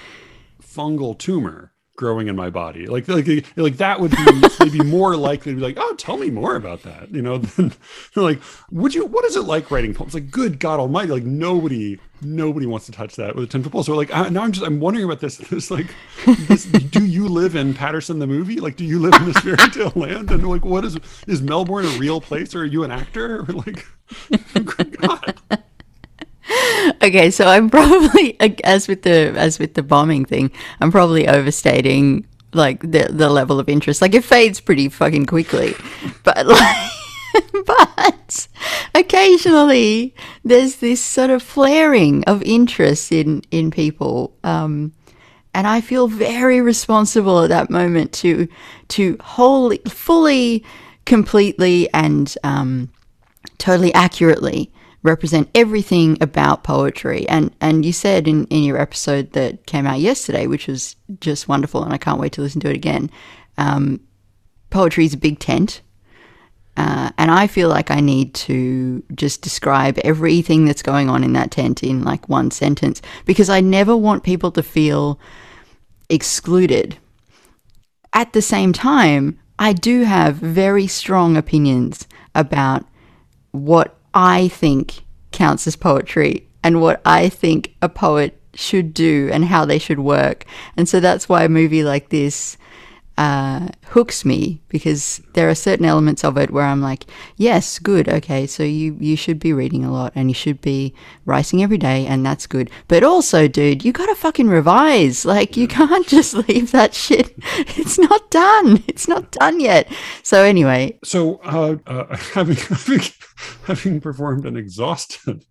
[0.62, 2.88] fungal tumor growing in my body.
[2.88, 6.30] Like like like that would be maybe more likely to be like, oh, tell me
[6.30, 7.12] more about that.
[7.12, 7.74] You know, than
[8.16, 9.06] like, would you?
[9.06, 10.14] What is it like writing poems?
[10.14, 13.72] Like, good God Almighty, like nobody nobody wants to touch that with a ten foot
[13.72, 13.84] pole.
[13.84, 15.42] So like I, now I'm just I'm wondering about this.
[15.56, 15.88] It's like,
[16.48, 18.60] this, do you live in Paterson the movie?
[18.60, 20.32] Like, do you live in this fairy tale land?
[20.32, 23.42] And like, what is is Melbourne a real place, or are you an actor?
[23.42, 23.86] Or like,
[25.02, 25.62] God.
[27.02, 32.28] Okay, so I'm probably as with the as with the bombing thing, I'm probably overstating
[32.54, 34.02] like the the level of interest.
[34.02, 35.74] Like it fades pretty fucking quickly,
[36.24, 36.92] but like,
[37.66, 38.48] but
[38.94, 44.36] occasionally there's this sort of flaring of interest in in people.
[44.44, 44.94] Um,
[45.54, 48.48] and I feel very responsible at that moment to
[48.90, 50.66] to wholly, fully,
[51.06, 52.92] completely, and um,
[53.58, 54.72] totally accurately
[55.06, 57.28] represent everything about poetry.
[57.30, 61.48] And and you said in, in your episode that came out yesterday, which was just
[61.48, 63.10] wonderful, and I can't wait to listen to it again.
[63.58, 64.02] Um,
[64.70, 65.82] poetry is a big tent.
[66.78, 71.32] Uh, and I feel like I need to just describe everything that's going on in
[71.32, 75.18] that tent in like one sentence because I never want people to feel
[76.10, 76.98] excluded.
[78.12, 82.84] At the same time, I do have very strong opinions about
[83.52, 89.46] what I think counts as poetry and what I think a poet should do and
[89.46, 90.46] how they should work.
[90.78, 92.58] And so that's why a movie like this
[93.18, 97.06] uh, hooks me because there are certain elements of it where I'm like,
[97.38, 100.94] yes, good, okay, so you you should be reading a lot and you should be
[101.26, 102.70] writing every day, and that's good.
[102.88, 105.24] But also, dude, you gotta fucking revise.
[105.24, 107.34] Like, you can't just leave that shit.
[107.78, 108.84] It's not done.
[108.88, 109.92] It's not done yet.
[110.24, 113.02] So anyway, so uh, uh, having, having
[113.64, 115.46] having performed an exhaustive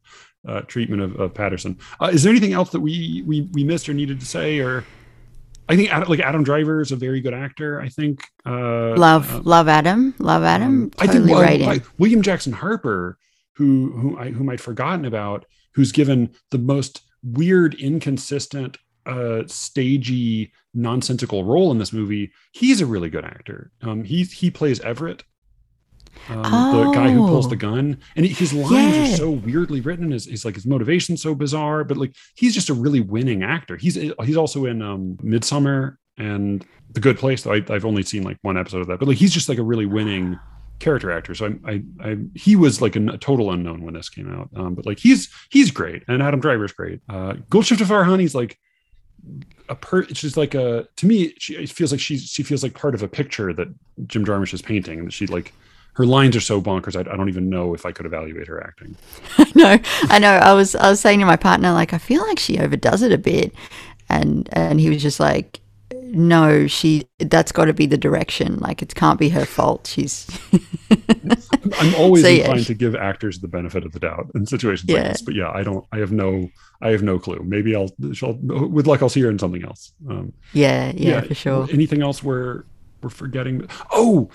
[0.47, 3.89] uh, treatment of, of Paterson, uh, is there anything else that we we we missed
[3.89, 4.85] or needed to say or?
[5.69, 7.81] I think like Adam Driver is a very good actor.
[7.81, 10.69] I think uh, love uh, love Adam, love Adam.
[10.69, 13.19] Um, totally I think right well, William Jackson Harper,
[13.57, 20.53] who who I whom I'd forgotten about, who's given the most weird, inconsistent, uh, stagey,
[20.75, 22.33] nonsensical role in this movie.
[22.53, 23.71] He's a really good actor.
[23.83, 25.25] Um, he he plays Everett,
[26.29, 26.85] um, oh.
[26.85, 27.59] the guy who pulls the oh.
[27.59, 29.03] gun and his lines yeah.
[29.03, 32.71] are so weirdly written his, his like his motivation so bizarre but like he's just
[32.71, 37.53] a really winning actor he's he's also in um Midsommar and the good place though
[37.53, 39.63] I, have only seen like one episode of that but like he's just like a
[39.63, 40.39] really winning
[40.79, 44.09] character actor so I, I, I he was like a, a, total unknown when this
[44.09, 48.35] came out um, but like he's he's great and adam driver's great uh golshifteh farahani's
[48.35, 48.59] like
[49.69, 52.63] a per it's just like a to me she it feels like she's she feels
[52.63, 53.69] like part of a picture that
[54.07, 55.53] jim jarmusch is painting and she like
[55.95, 56.97] her lines are so bonkers.
[56.97, 58.97] I, I, don't even know if I could evaluate her acting.
[59.39, 60.33] I know, I know.
[60.33, 63.13] I was I was saying to my partner like I feel like she overdoes it
[63.13, 63.55] a bit,
[64.09, 65.61] and and he was just like,
[65.93, 68.59] no, she that's got to be the direction.
[68.59, 69.87] Like it can't be her fault.
[69.87, 70.29] She's.
[71.79, 72.67] I'm always so, inclined yeah.
[72.67, 74.99] to give actors the benefit of the doubt in situations yeah.
[74.99, 75.85] like this, but yeah, I don't.
[75.93, 76.49] I have no.
[76.83, 77.41] I have no clue.
[77.45, 77.91] Maybe I'll.
[78.23, 79.93] I'll with luck, I'll see her in something else.
[80.09, 81.69] Um, yeah, yeah, yeah, for sure.
[81.73, 82.65] Anything else we're
[83.03, 83.69] we're forgetting?
[83.93, 84.31] Oh,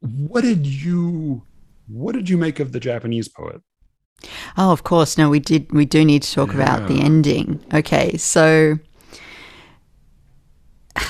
[0.00, 1.42] what did you
[1.88, 3.62] what did you make of the Japanese poet?
[4.56, 5.18] Oh, of course.
[5.18, 5.70] No, we did.
[5.72, 6.54] We do need to talk yeah.
[6.54, 7.64] about the ending.
[7.72, 8.78] Okay, so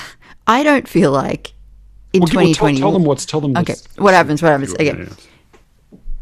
[0.47, 1.53] I don't feel like
[2.13, 2.59] in well, 2020.
[2.59, 3.25] Well, tell, tell, them what's.
[3.25, 3.57] Tell them.
[3.57, 4.41] Okay, what happens?
[4.41, 4.73] What happens?
[4.73, 5.07] Okay.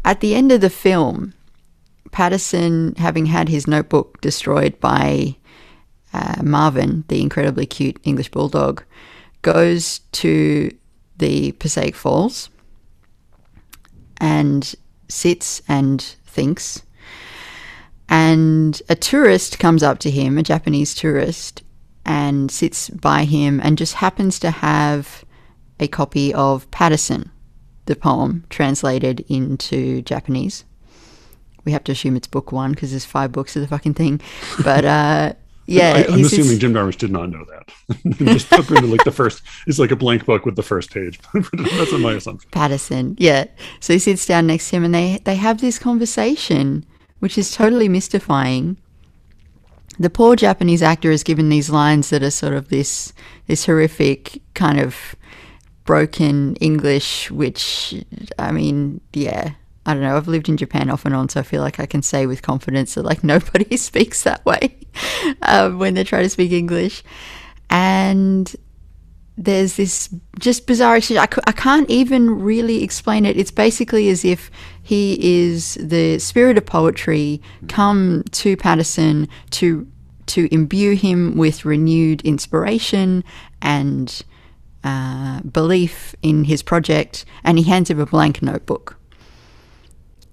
[0.04, 1.34] At the end of the film,
[2.12, 5.36] Paterson, having had his notebook destroyed by
[6.12, 8.84] uh, Marvin, the incredibly cute English bulldog,
[9.42, 10.70] goes to
[11.18, 12.50] the Passaic Falls
[14.18, 14.74] and
[15.08, 16.82] sits and thinks.
[18.08, 21.62] And a tourist comes up to him, a Japanese tourist,
[22.04, 25.24] and sits by him and just happens to have
[25.80, 27.30] a copy of Paterson,
[27.86, 30.64] the poem, translated into Japanese.
[31.64, 34.20] We have to assume it's book one because there's five books of the fucking thing.
[34.62, 35.32] But uh,
[35.66, 38.16] yeah, I, am assuming Jim Jarmusch did not know that.
[38.18, 39.42] just took into like the first.
[39.66, 41.18] It's like a blank book with the first page.
[41.34, 42.48] That's my assumption.
[42.50, 43.46] Paterson, yeah.
[43.80, 46.84] So he sits down next to him, and they they have this conversation,
[47.18, 48.76] which is totally mystifying.
[49.98, 53.12] The poor Japanese actor is given these lines that are sort of this
[53.46, 55.16] this horrific kind of
[55.84, 58.04] broken English, which
[58.38, 59.52] I mean, yeah,
[59.86, 60.16] I don't know.
[60.16, 62.42] I've lived in Japan off and on, so I feel like I can say with
[62.42, 64.76] confidence that like nobody speaks that way
[65.42, 67.04] um, when they try to speak English.
[67.70, 68.54] And
[69.38, 71.18] there's this just bizarre exchange.
[71.18, 73.36] I, I can't even really explain it.
[73.36, 74.50] It's basically as if
[74.82, 79.86] he is the spirit of poetry come to Paterson to
[80.26, 83.22] to imbue him with renewed inspiration
[83.62, 84.22] and
[84.82, 88.98] uh, belief in his project, and he hands him a blank notebook.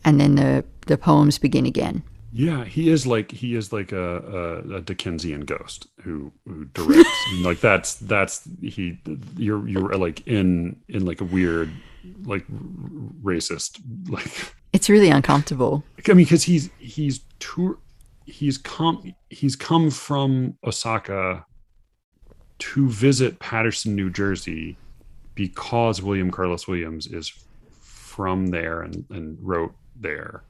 [0.06, 2.04] And then the, the poems begin again.
[2.36, 7.10] Yeah, he is like he is like a, a, a Dickensian ghost who who directs.
[7.42, 9.00] like that's that's he.
[9.38, 11.72] You're you're like in in like a weird
[12.26, 12.46] like
[13.24, 14.54] racist like.
[14.74, 15.84] It's really uncomfortable.
[16.10, 17.78] I mean, because he's he's tour
[18.26, 21.46] he's come he's come from Osaka
[22.60, 24.78] to visit Paterson, New Jersey,
[25.36, 27.32] because William Carlos Williams is
[27.82, 30.44] from there and, and wrote there.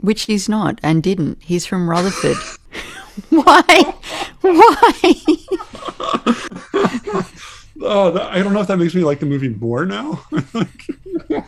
[0.00, 1.42] Which he's not and didn't.
[1.42, 2.36] He's from Rutherford.
[3.30, 3.94] Why?
[4.40, 4.92] Why?
[7.82, 10.24] oh, that, I don't know if that makes me like the movie more now.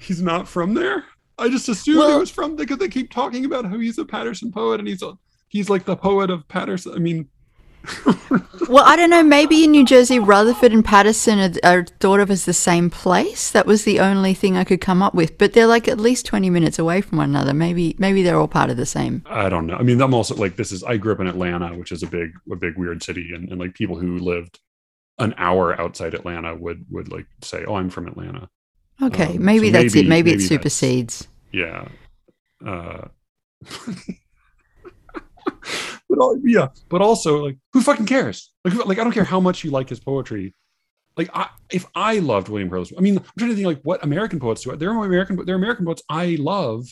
[0.00, 1.04] he's not from there.
[1.38, 4.04] I just assumed well, he was from because they keep talking about how he's a
[4.04, 5.16] Paterson poet and he's a,
[5.48, 6.94] he's like the poet of Paterson.
[6.94, 7.28] I mean,
[8.68, 9.22] well, I don't know.
[9.22, 13.50] Maybe in New Jersey, Rutherford and Paterson are, are, thought of as the same place.
[13.50, 15.38] That was the only thing I could come up with.
[15.38, 17.54] But they're like at least twenty minutes away from one another.
[17.54, 19.22] Maybe, maybe they're all part of the same.
[19.26, 19.76] I don't know.
[19.76, 20.82] I mean, I'm also like this is.
[20.84, 23.60] I grew up in Atlanta, which is a big, a big weird city, and, and
[23.60, 24.60] like people who lived
[25.18, 28.48] an hour outside Atlanta would would like say, "Oh, I'm from Atlanta."
[29.02, 30.08] Okay, um, maybe so that's maybe, it.
[30.08, 31.28] Maybe, maybe it supersedes.
[31.52, 31.88] Yeah.
[32.64, 33.08] Uh,
[36.08, 38.52] but yeah, but also like who fucking cares?
[38.64, 40.54] Like, like I don't care how much you like his poetry.
[41.16, 44.04] Like I, if I loved William Carlos, I mean, I'm trying to think like what
[44.04, 44.76] American poets do.
[44.76, 46.86] There are American, there are American poets I love.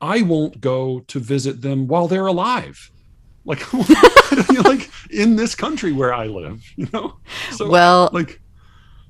[0.00, 2.90] I won't go to visit them while they're alive.
[3.44, 3.70] Like,
[4.64, 7.16] like in this country where I live, you know.
[7.52, 8.40] So, well, like,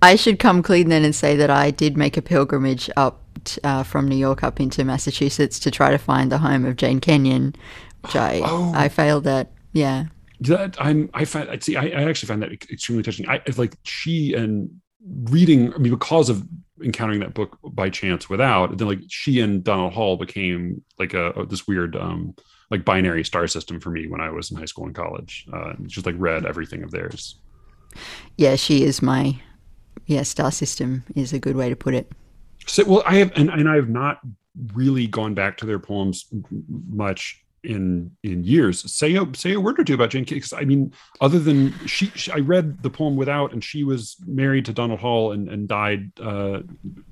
[0.03, 3.23] I should come clean then and say that I did make a pilgrimage up
[3.65, 7.01] uh, from New York up into Massachusetts to try to find the home of Jane
[7.01, 7.55] Kenyon,
[8.03, 8.73] which I oh.
[8.75, 9.51] I failed at.
[9.73, 10.07] Yeah.
[10.41, 13.29] That I'm I find see I, I actually find that extremely touching.
[13.29, 14.71] I like she and
[15.25, 16.47] reading I mean because of
[16.83, 21.47] encountering that book by chance without then like she and Donald Hall became like a,
[21.49, 22.35] this weird um
[22.71, 25.47] like binary star system for me when I was in high school and college.
[25.53, 27.37] Uh, just like read everything of theirs.
[28.37, 29.37] Yeah, she is my
[30.07, 32.11] yeah star system is a good way to put it.
[32.67, 34.21] So well, I have and, and I have not
[34.75, 36.27] really gone back to their poems
[36.89, 38.91] much in in years.
[38.93, 42.07] Say a say a word or two about Jane Because I mean, other than she,
[42.15, 45.69] she, I read the poem without, and she was married to Donald Hall and and
[45.69, 46.61] died uh,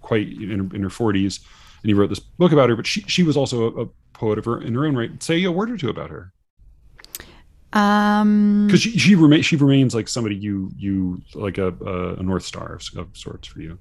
[0.00, 1.40] quite in, in her forties,
[1.82, 2.76] and he wrote this book about her.
[2.76, 5.22] But she she was also a, a poet of her in her own right.
[5.22, 6.32] Say a word or two about her.
[7.72, 12.22] Um, because she she remains she remains like somebody you you like a a, a
[12.22, 13.78] north star of, of sorts for you.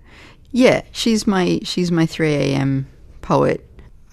[0.51, 2.87] Yeah, she's my she's my three a.m.
[3.21, 3.66] poet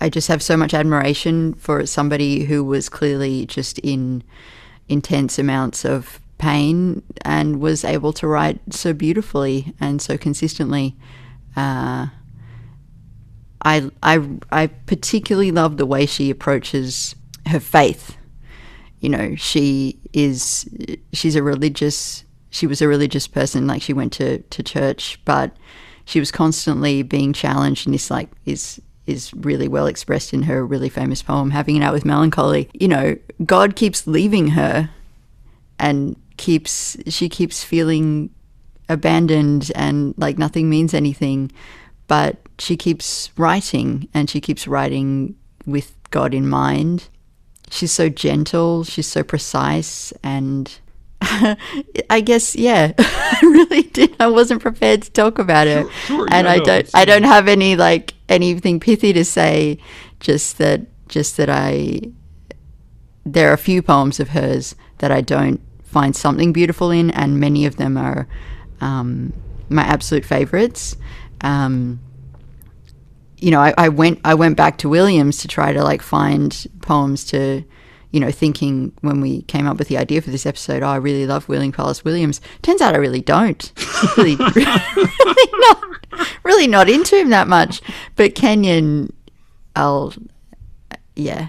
[0.05, 4.23] I just have so much admiration for somebody who was clearly just in
[4.87, 10.95] intense amounts of pain and was able to write so beautifully and so consistently.
[11.57, 12.09] Uh,
[13.63, 17.15] I, I, I particularly love the way she approaches
[17.47, 18.19] her faith.
[19.01, 20.69] You know, she is
[21.15, 25.57] she's a religious she was a religious person, like she went to, to church, but
[26.05, 30.65] she was constantly being challenged in this like is is really well expressed in her
[30.65, 32.69] really famous poem, Having It Out with Melancholy.
[32.73, 34.91] You know, God keeps leaving her
[35.79, 38.31] and keeps, she keeps feeling
[38.89, 41.51] abandoned and like nothing means anything.
[42.07, 45.37] But she keeps writing and she keeps writing
[45.67, 47.09] with God in mind.
[47.71, 50.73] She's so gentle, she's so precise, and
[51.21, 54.15] I guess yeah, I really did.
[54.21, 56.91] I wasn't prepared to talk about it, sure, sure, and yeah, I don't.
[56.95, 59.79] I don't have any like anything pithy to say.
[60.21, 62.01] Just that, just that I.
[63.27, 67.41] There are a few poems of hers that I don't find something beautiful in, and
[67.41, 68.27] many of them are
[68.81, 69.33] um,
[69.69, 70.97] my absolute favorites.
[71.41, 72.01] Um,
[73.39, 76.67] you know, I, I went I went back to Williams to try to like find
[76.83, 77.65] poems to
[78.15, 80.97] you know, thinking when we came up with the idea for this episode, oh, I
[80.97, 82.41] really love William Carlos Williams.
[82.63, 83.73] Turns out I really don't.
[84.17, 85.83] really, really not,
[86.45, 87.83] really not into him that much.
[88.15, 89.13] But Kenyon,
[89.75, 90.15] I'll,
[91.17, 91.49] yeah.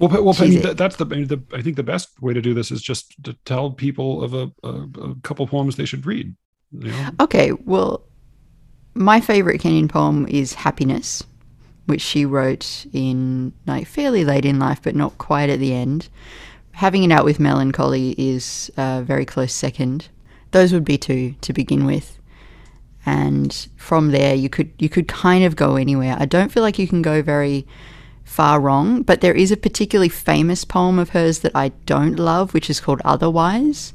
[0.00, 2.72] Well, well, I mean, that's the, the, I think the best way to do this
[2.72, 6.34] is just to tell people of a, a, a couple poems they should read.
[6.72, 7.10] You know?
[7.20, 8.02] Okay, well,
[8.94, 11.22] my favorite Kenyon poem is Happiness
[11.86, 16.08] which she wrote in like fairly late in life, but not quite at the end.
[16.72, 20.08] Having it out with melancholy is a very close second.
[20.52, 22.18] Those would be two to begin with,
[23.04, 26.16] and from there you could you could kind of go anywhere.
[26.18, 27.66] I don't feel like you can go very
[28.24, 29.02] far wrong.
[29.02, 32.80] But there is a particularly famous poem of hers that I don't love, which is
[32.80, 33.92] called Otherwise.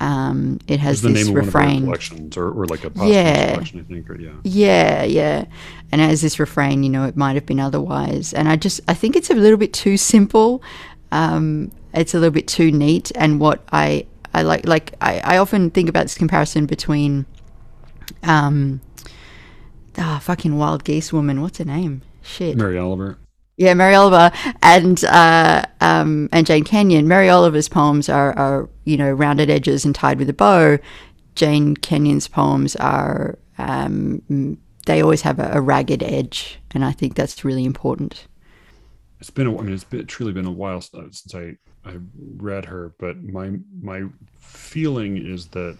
[0.00, 1.84] Um, it has It's the this name of one of her refrain.
[1.84, 3.52] collections, or, or like a Yeah.
[3.54, 4.08] collection, I think.
[4.08, 5.44] Or yeah, Yeah, yeah.
[5.90, 8.32] And as this refrain, you know, it might have been otherwise.
[8.32, 10.62] And I just, I think it's a little bit too simple.
[11.10, 13.10] Um, it's a little bit too neat.
[13.16, 17.26] And what I, I like, like, I, I often think about this comparison between,
[18.22, 18.80] um,
[19.96, 21.40] ah, fucking wild geese woman.
[21.42, 22.02] What's her name?
[22.22, 22.56] Shit.
[22.56, 23.16] Mary Oliver.
[23.58, 24.30] Yeah, Mary Oliver
[24.62, 27.08] and uh, um, and Jane Kenyon.
[27.08, 30.78] Mary Oliver's poems are, are you know rounded edges and tied with a bow.
[31.34, 34.22] Jane Kenyon's poems are um,
[34.86, 38.28] they always have a, a ragged edge, and I think that's really important.
[39.20, 41.96] It's been, a, I mean, it's been, truly been a while uh, since I, I
[42.36, 44.04] read her, but my my
[44.38, 45.76] feeling is that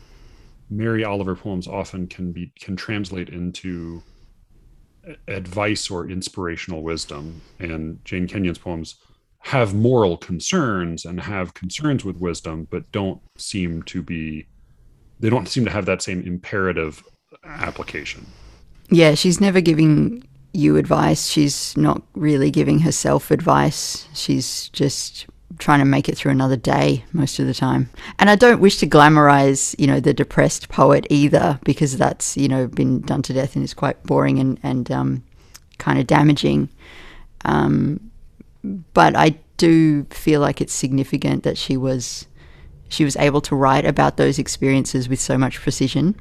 [0.68, 4.02] Mary Oliver poems often can be can translate into
[5.26, 8.96] advice or inspirational wisdom, and Jane Kenyon's poems
[9.40, 14.46] have moral concerns and have concerns with wisdom, but don't seem to be
[15.20, 17.02] they don't seem to have that same imperative
[17.44, 18.26] application.
[18.88, 21.28] Yeah, she's never giving you advice.
[21.28, 24.06] She's not really giving herself advice.
[24.14, 25.26] She's just
[25.58, 27.88] trying to make it through another day most of the time.
[28.18, 32.48] And I don't wish to glamorize, you know, the depressed poet either, because that's, you
[32.48, 35.24] know, been done to death and is quite boring and, and um,
[35.78, 36.68] kind of damaging.
[37.44, 38.10] Um,
[38.92, 42.26] but I do feel like it's significant that she was
[42.90, 46.14] she was able to write about those experiences with so much precision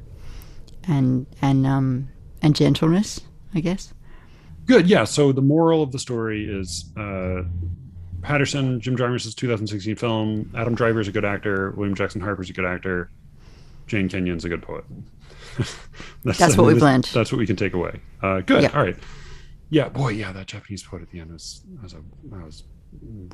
[0.86, 2.08] and and um
[2.42, 3.20] and gentleness,
[3.54, 3.92] I guess.
[4.66, 4.86] Good.
[4.86, 5.04] Yeah.
[5.04, 7.42] So the moral of the story is uh,
[8.22, 10.50] Paterson, Jim Jarmusch's 2016 film.
[10.56, 11.70] Adam Driver's a good actor.
[11.72, 13.10] William Jackson Harper's a good actor.
[13.86, 14.84] Jane Kenyon's a good poet.
[16.24, 17.04] That's what we've learned.
[17.14, 18.00] That's what we can take away.
[18.22, 18.62] Uh, good.
[18.62, 18.70] Yeah.
[18.74, 18.96] All right.
[19.70, 19.88] Yeah.
[19.88, 20.10] Boy.
[20.10, 20.32] Yeah.
[20.32, 22.64] That Japanese poet at the end was that was a that was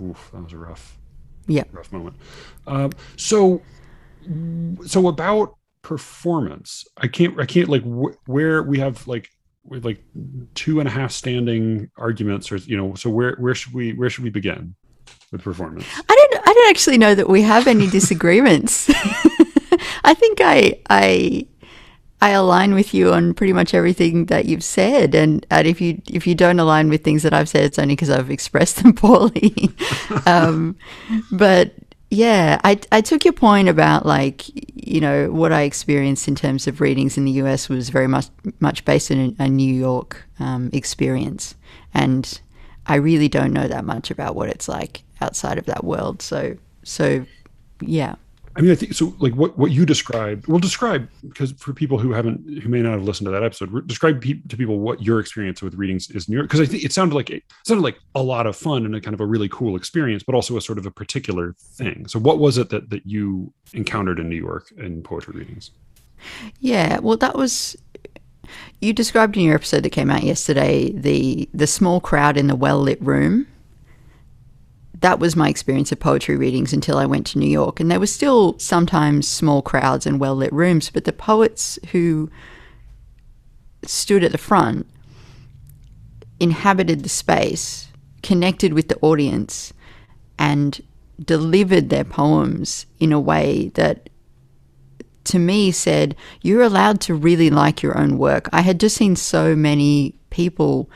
[0.01, 0.97] oof, that was a rough
[1.49, 1.65] Yeah.
[1.73, 2.17] rough moment.
[2.67, 3.63] Um, so,
[4.87, 9.29] so about performance, I can't, I can't like wh- where we have like
[9.73, 10.03] have like
[10.55, 14.11] two and a half standing arguments, or you know, so where where should we where
[14.11, 14.75] should we begin
[15.33, 15.87] with performance?
[15.97, 18.91] I don't I don't actually know that we have any disagreements.
[20.05, 21.47] I think I I
[22.25, 26.01] I align with you on pretty much everything that you've said, and, and if you
[26.07, 28.93] if you don't align with things that I've said, it's only because I've expressed them
[29.05, 29.55] poorly.
[30.27, 30.75] um,
[31.31, 31.75] but
[32.15, 34.45] yeah, I I took your point about like
[34.75, 38.27] you know what I experienced in terms of readings in the US was very much
[38.61, 41.55] much based a, a New York um, experience,
[41.93, 42.41] and
[42.87, 46.23] I really don't know that much about what it's like outside of that world.
[46.23, 47.27] So so
[47.81, 48.17] yeah.
[48.57, 49.13] I mean, I think so.
[49.19, 52.93] Like what what you described, well, describe because for people who haven't who may not
[52.93, 56.29] have listened to that episode, describe pe- to people what your experience with readings is.
[56.29, 58.85] New York, because I think it sounded like it sounded like a lot of fun
[58.85, 61.55] and a kind of a really cool experience, but also a sort of a particular
[61.59, 62.07] thing.
[62.07, 65.73] So, what was it that that you encountered in New York in poetry readings?
[66.61, 67.77] Yeah, well, that was
[68.81, 72.57] you described in your episode that came out yesterday the the small crowd in the
[72.57, 73.49] well lit room.
[75.05, 78.01] That was my experience of poetry readings until I went to New York, and there
[78.01, 82.31] were still sometimes small crowds and well lit rooms, but the poets who
[83.85, 84.87] stood at the front
[86.41, 87.89] inhabited the space,
[88.23, 89.75] connected with the audience,
[90.39, 90.81] and
[91.23, 94.09] delivered their poems in a way that
[95.25, 98.49] to me said, You're allowed to really like your own work.
[98.55, 100.89] I had just seen so many people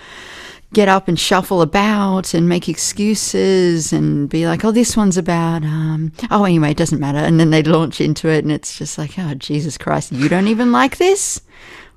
[0.73, 5.65] get up and shuffle about and make excuses and be like, Oh, this one's about,
[5.65, 7.19] um, oh, anyway, it doesn't matter.
[7.19, 10.49] And then they launch into it and it's just like, Oh, Jesus Christ, you don't
[10.49, 11.41] even like this?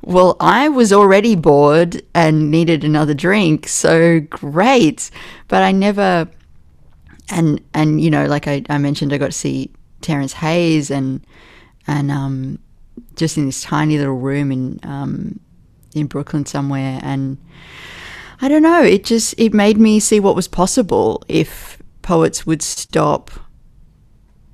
[0.03, 3.67] Well, I was already bored and needed another drink.
[3.67, 5.11] So great.
[5.47, 6.28] But I never,
[7.30, 9.69] and, and, you know, like I, I mentioned, I got to see
[10.01, 11.24] Terrence Hayes and,
[11.88, 12.57] and um,
[13.15, 15.39] just in this tiny little room in um,
[15.93, 16.99] in Brooklyn somewhere.
[17.03, 17.38] And
[18.41, 22.63] I don't know, it just it made me see what was possible if poets would
[22.63, 23.29] stop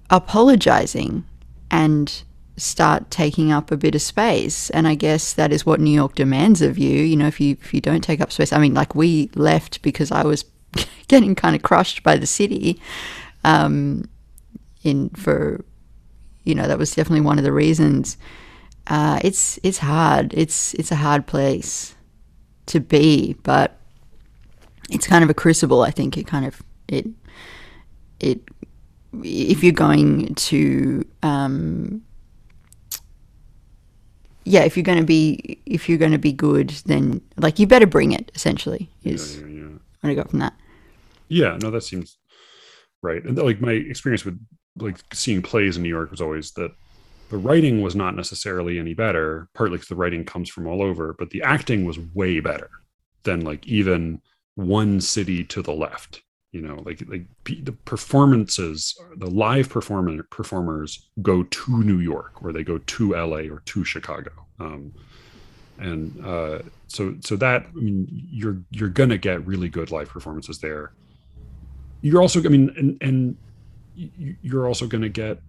[0.10, 1.24] apologizing
[1.72, 2.24] and
[2.58, 4.70] start taking up a bit of space.
[4.72, 7.02] And I guess that is what New York demands of you.
[7.02, 9.82] You know, if you if you don't take up space, I mean, like we left
[9.82, 10.44] because I was
[11.08, 12.82] getting kind of crushed by the city.
[13.46, 14.10] Um,
[14.84, 15.64] in for
[16.44, 18.18] you know that was definitely one of the reasons.
[18.88, 20.34] Uh, it's it's hard.
[20.34, 21.96] It's it's a hard place
[22.68, 23.78] to be, but
[24.90, 25.82] it's kind of a crucible.
[25.82, 27.08] I think it kind of it
[28.20, 28.42] it
[29.24, 32.02] if you're going to um,
[34.44, 37.68] yeah, if you're going to be if you're going to be good, then like you
[37.68, 38.32] better bring it.
[38.36, 39.68] Essentially, is Yeah, yeah, yeah.
[40.02, 40.54] what I got from that.
[41.28, 42.18] Yeah, no, that seems
[43.02, 43.24] right.
[43.24, 44.40] And like my experience with
[44.78, 46.72] like seeing plays in New York was always that
[47.30, 51.14] the writing was not necessarily any better, partly because the writing comes from all over,
[51.14, 52.70] but the acting was way better
[53.24, 54.22] than like even
[54.56, 56.24] one city to the left.
[56.54, 62.54] You know, like like the performances, the live performer performers go to New York or
[62.54, 64.32] they go to LA or to Chicago.
[64.60, 64.94] Um,
[65.78, 70.60] and uh, so so that I mean you're you're gonna get really good live performances
[70.60, 70.94] there.
[72.02, 73.38] You're also I mean and and
[74.42, 75.40] you're also gonna get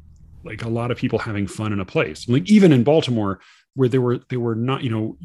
[0.49, 2.29] like a lot of people having fun in a place.
[2.29, 3.41] Like even in Baltimore,
[3.75, 5.17] where they were they were not you know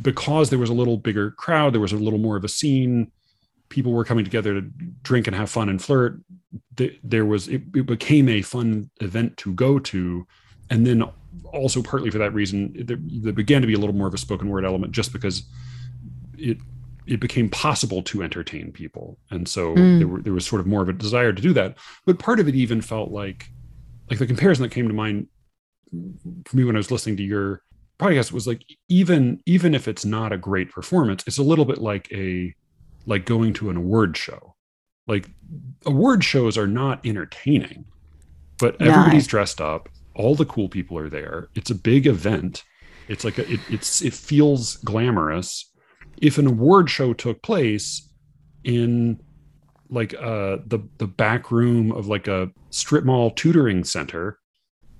[0.00, 3.10] because there was a little bigger crowd, there was a little more of a scene.
[3.68, 4.60] People were coming together to
[5.02, 6.20] drink and have fun and flirt.
[7.02, 10.26] There was it, it became a fun event to go to,
[10.70, 11.04] and then
[11.52, 14.18] also partly for that reason, there, there, began to be a little more of a
[14.18, 15.42] spoken word element just because
[16.38, 16.58] it
[17.06, 19.98] it became possible to entertain people, and so mm.
[19.98, 21.76] there, were, there was sort of more of a desire to do that.
[22.04, 23.48] But part of it even felt like
[24.10, 25.28] like the comparison that came to mind
[26.44, 27.62] for me when I was listening to your
[27.98, 31.78] podcast was like even even if it's not a great performance, it's a little bit
[31.78, 32.54] like a
[33.06, 34.54] like going to an award show.
[35.06, 35.30] Like
[35.84, 37.84] award shows are not entertaining,
[38.58, 41.48] but everybody's dressed up all the cool people are there.
[41.54, 42.64] It's a big event.
[43.08, 45.70] It's like a, it, it's it feels glamorous.
[46.16, 48.08] If an award show took place
[48.64, 49.20] in
[49.90, 54.38] like uh the the back room of like a strip mall tutoring center,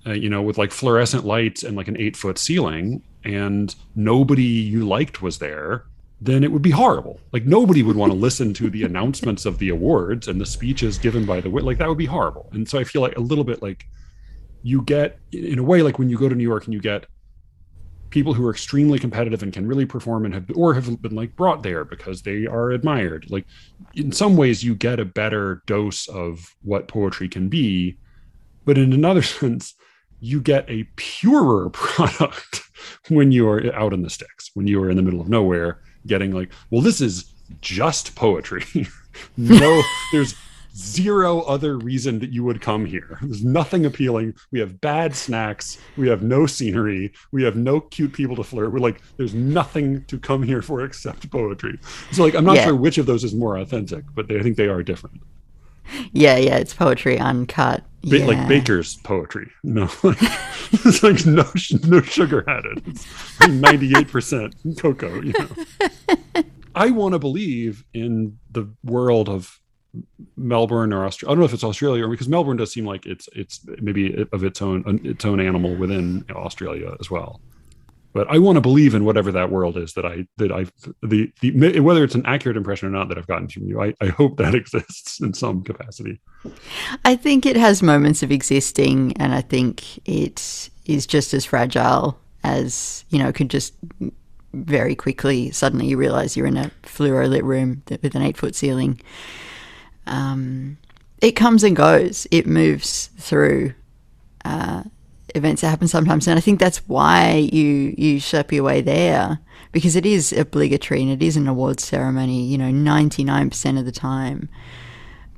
[0.05, 4.43] uh, you know, with like fluorescent lights and like an eight foot ceiling, and nobody
[4.43, 5.85] you liked was there,
[6.21, 7.19] then it would be horrible.
[7.31, 10.97] Like nobody would want to listen to the announcements of the awards and the speeches
[10.97, 12.49] given by the like that would be horrible.
[12.53, 13.85] And so I feel like a little bit like
[14.63, 17.05] you get in a way like when you go to New York and you get
[18.09, 21.35] people who are extremely competitive and can really perform and have or have been like
[21.35, 23.25] brought there because they are admired.
[23.29, 23.45] Like
[23.93, 27.97] in some ways you get a better dose of what poetry can be
[28.67, 29.73] but in another sense
[30.19, 32.61] you get a purer product
[33.09, 35.79] when you are out in the sticks when you are in the middle of nowhere
[36.05, 38.63] getting like well this is just poetry.
[39.35, 39.81] No
[40.11, 40.35] there's
[40.77, 43.17] zero other reason that you would come here.
[43.21, 44.35] There's nothing appealing.
[44.51, 45.79] We have bad snacks.
[45.97, 47.13] We have no scenery.
[47.31, 48.71] We have no cute people to flirt.
[48.71, 51.79] We're like, there's nothing to come here for except poetry.
[52.11, 52.65] So, like, I'm not yeah.
[52.65, 55.21] sure which of those is more authentic, but they, I think they are different.
[56.11, 57.83] Yeah, yeah, it's poetry uncut.
[58.01, 58.25] Ba- yeah.
[58.25, 59.49] Like Baker's poetry.
[59.63, 60.17] No, like,
[60.71, 61.45] it's like no,
[61.87, 62.83] no sugar added.
[62.85, 65.21] It's ninety-eight percent cocoa.
[65.21, 66.43] You know.
[66.75, 69.59] I want to believe in the world of
[70.35, 71.31] Melbourne or Australia.
[71.31, 74.27] I don't know if it's Australia or because Melbourne does seem like it's it's maybe
[74.31, 77.41] of its own its own animal within Australia as well.
[78.13, 80.65] But I want to believe in whatever that world is that I that I
[81.03, 83.79] the the whether it's an accurate impression or not that I've gotten from you.
[83.79, 86.19] I, I hope that exists in some capacity.
[87.05, 92.19] I think it has moments of existing, and I think it is just as fragile
[92.43, 93.73] as you know could just
[94.53, 98.55] very quickly suddenly you realize you're in a fluoro lit room with an eight foot
[98.55, 98.99] ceiling
[100.07, 100.77] um,
[101.21, 102.27] it comes and goes.
[102.31, 103.73] It moves through
[104.45, 104.83] uh,
[105.35, 109.39] events that happen sometimes, and I think that's why you you schlep your way there
[109.71, 112.43] because it is obligatory and it is an awards ceremony.
[112.43, 114.49] You know, ninety nine percent of the time,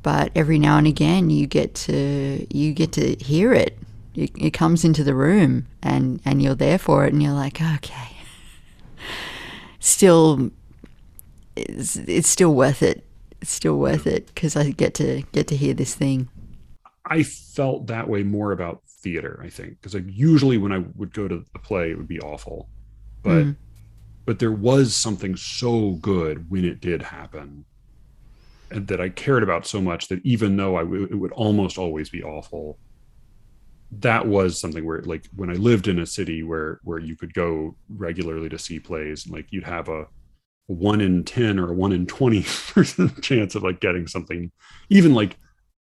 [0.04, 3.78] but every now and again you get to you get to hear it.
[4.16, 7.62] It, it comes into the room, and and you're there for it, and you're like,
[7.62, 8.18] okay,
[9.80, 10.52] still,
[11.56, 13.06] it's, it's still worth it
[13.42, 16.30] it's still worth it because I get to get to hear this thing.
[17.06, 21.14] I felt that way more about theater, I think, because like usually when I would
[21.14, 22.70] go to the play, it would be awful,
[23.24, 23.56] but mm.
[24.26, 27.66] but there was something so good when it did happen,
[28.70, 31.78] and that I cared about so much that even though I w- it would almost
[31.78, 32.78] always be awful,
[33.92, 37.34] that was something where like when I lived in a city where where you could
[37.34, 40.06] go regularly to see plays, and like you'd have a
[40.70, 44.52] one in 10 or one in 20 percent chance of like getting something
[44.90, 45.36] even like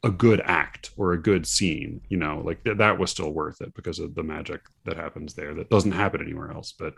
[0.04, 2.42] a good act or a good scene you know?
[2.46, 5.70] Like th- that was still worth it because of the magic that happens there that
[5.70, 6.94] doesn't happen anywhere else but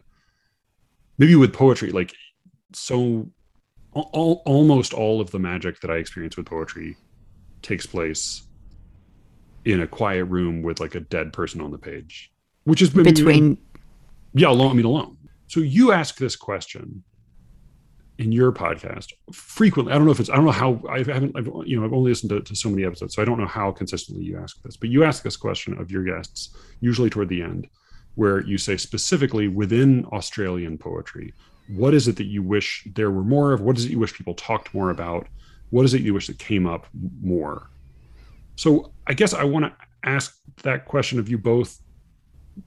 [1.17, 2.13] maybe with poetry like
[2.73, 3.27] so
[3.93, 6.95] all, almost all of the magic that i experience with poetry
[7.63, 8.43] takes place
[9.65, 12.31] in a quiet room with like a dead person on the page
[12.65, 13.57] which is between
[14.33, 15.17] yeah alone i mean alone.
[15.47, 17.03] So you ask this question
[18.21, 19.91] in your podcast frequently.
[19.91, 21.93] I don't know if it's I don't know how I haven't I've you know I've
[21.93, 24.61] only listened to, to, so many episodes, so I don't know how consistently you ask
[24.61, 24.77] this.
[24.77, 27.67] But you ask this question of your guests usually toward the end,
[28.13, 31.33] where you say specifically within Australian poetry,
[31.67, 33.61] what is it that you wish there were more of?
[33.61, 35.27] What is it you wish people talked more about?
[35.71, 36.85] What is it you wish that came up
[37.23, 37.71] more?
[38.55, 41.79] So I guess I want to ask that question of you both,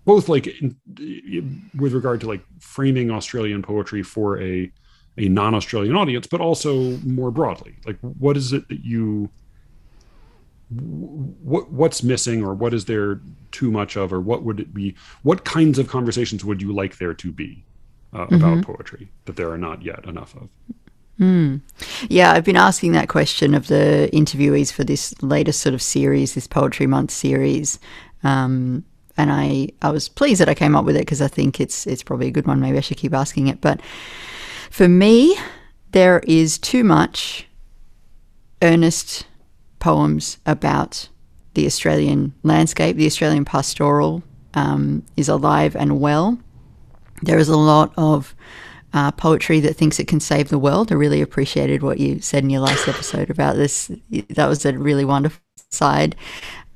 [0.04, 4.72] both like in, with regard to like framing Australian poetry for a
[5.16, 7.76] a non-Australian audience, but also more broadly.
[7.86, 9.30] Like, what is it that you
[10.70, 13.20] what what's missing or what is there
[13.52, 16.98] too much of or what would it be what kinds of conversations would you like
[16.98, 17.62] there to be
[18.12, 18.34] uh, mm-hmm.
[18.36, 20.48] about poetry that there are not yet enough of
[21.20, 21.60] mm.
[22.08, 26.34] yeah i've been asking that question of the interviewees for this latest sort of series
[26.34, 27.78] this poetry month series
[28.22, 28.84] um,
[29.16, 31.86] and i i was pleased that i came up with it because i think it's
[31.86, 33.80] it's probably a good one maybe i should keep asking it but
[34.74, 35.36] for me
[35.92, 37.46] there is too much
[38.60, 39.24] earnest
[39.78, 41.08] poems about
[41.54, 46.36] the Australian landscape, the Australian pastoral um, is alive and well.
[47.22, 48.34] There is a lot of
[48.92, 50.90] uh, poetry that thinks it can save the world.
[50.90, 53.92] I really appreciated what you said in your last episode about this.
[54.30, 56.16] That was a really wonderful side.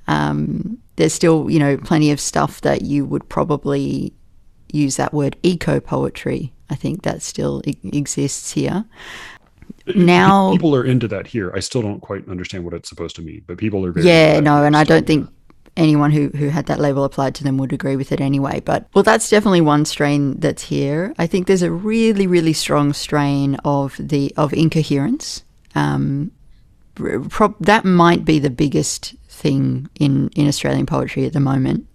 [0.07, 4.13] Um, there's still, you know, plenty of stuff that you would probably
[4.73, 6.53] use that word eco poetry.
[6.71, 8.85] I think that still exists here
[9.95, 11.53] now people are into that here.
[11.55, 14.41] I still don't quite understand what it's supposed to mean, but people are very yeah,
[14.41, 15.29] no, and I don't think
[15.77, 18.61] anyone who who had that label applied to them would agree with it anyway.
[18.61, 21.15] But well, that's definitely one strain that's here.
[21.19, 25.45] I think there's a really really strong strain of the of incoherence.
[25.75, 26.33] Um,
[26.95, 31.87] pro- that might be the biggest thing in in Australian poetry at the moment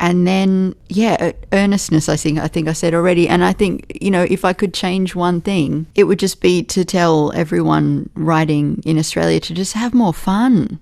[0.00, 3.28] and then yeah earnestness i think i think i said already.
[3.28, 6.62] And i think you know if i could change one thing it would just be
[6.64, 10.80] to tell everyone writing in australia to just have more fun.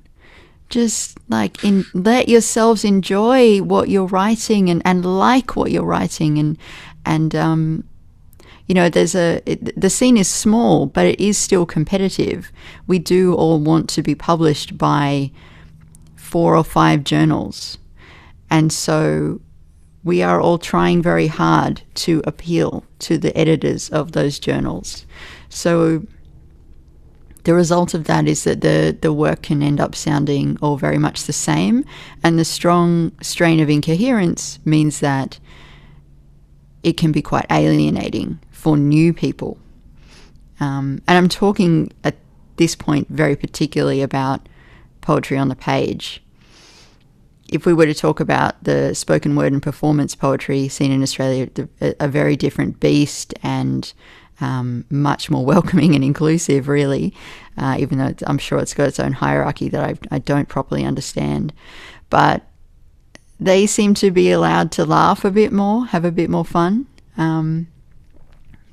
[0.69, 6.41] Just like in, let yourselves enjoy what you're writing and, and like what you're writing.
[6.41, 6.59] And
[7.05, 7.85] and um,
[8.67, 12.51] you know there's a it, the scene is small but it is still competitive.
[12.89, 15.31] We do all want to be published by
[16.17, 17.79] four or five journals
[18.51, 19.40] and so
[20.05, 25.05] we are all trying very hard to appeal to the editors of those journals.
[25.49, 26.07] So
[27.42, 30.99] the result of that is that the, the work can end up sounding all very
[30.99, 31.84] much the same.
[32.22, 35.40] And the strong strain of incoherence means that
[36.84, 39.59] it can be quite alienating for new people.
[40.61, 42.16] Um, and I'm talking at
[42.57, 44.49] this point very particularly about
[45.01, 46.22] poetry on the page
[47.49, 51.49] if we were to talk about the spoken word and performance poetry scene in Australia,
[51.80, 53.92] a, very different beast and
[54.40, 57.14] um, much more welcoming and inclusive, really,
[57.57, 60.84] uh, even though I'm sure it's got its own hierarchy that I, I don't properly
[60.84, 61.53] understand.
[62.11, 62.42] But
[63.38, 66.86] they seem to be allowed to laugh a bit more, have a bit more fun.
[67.16, 67.68] Um,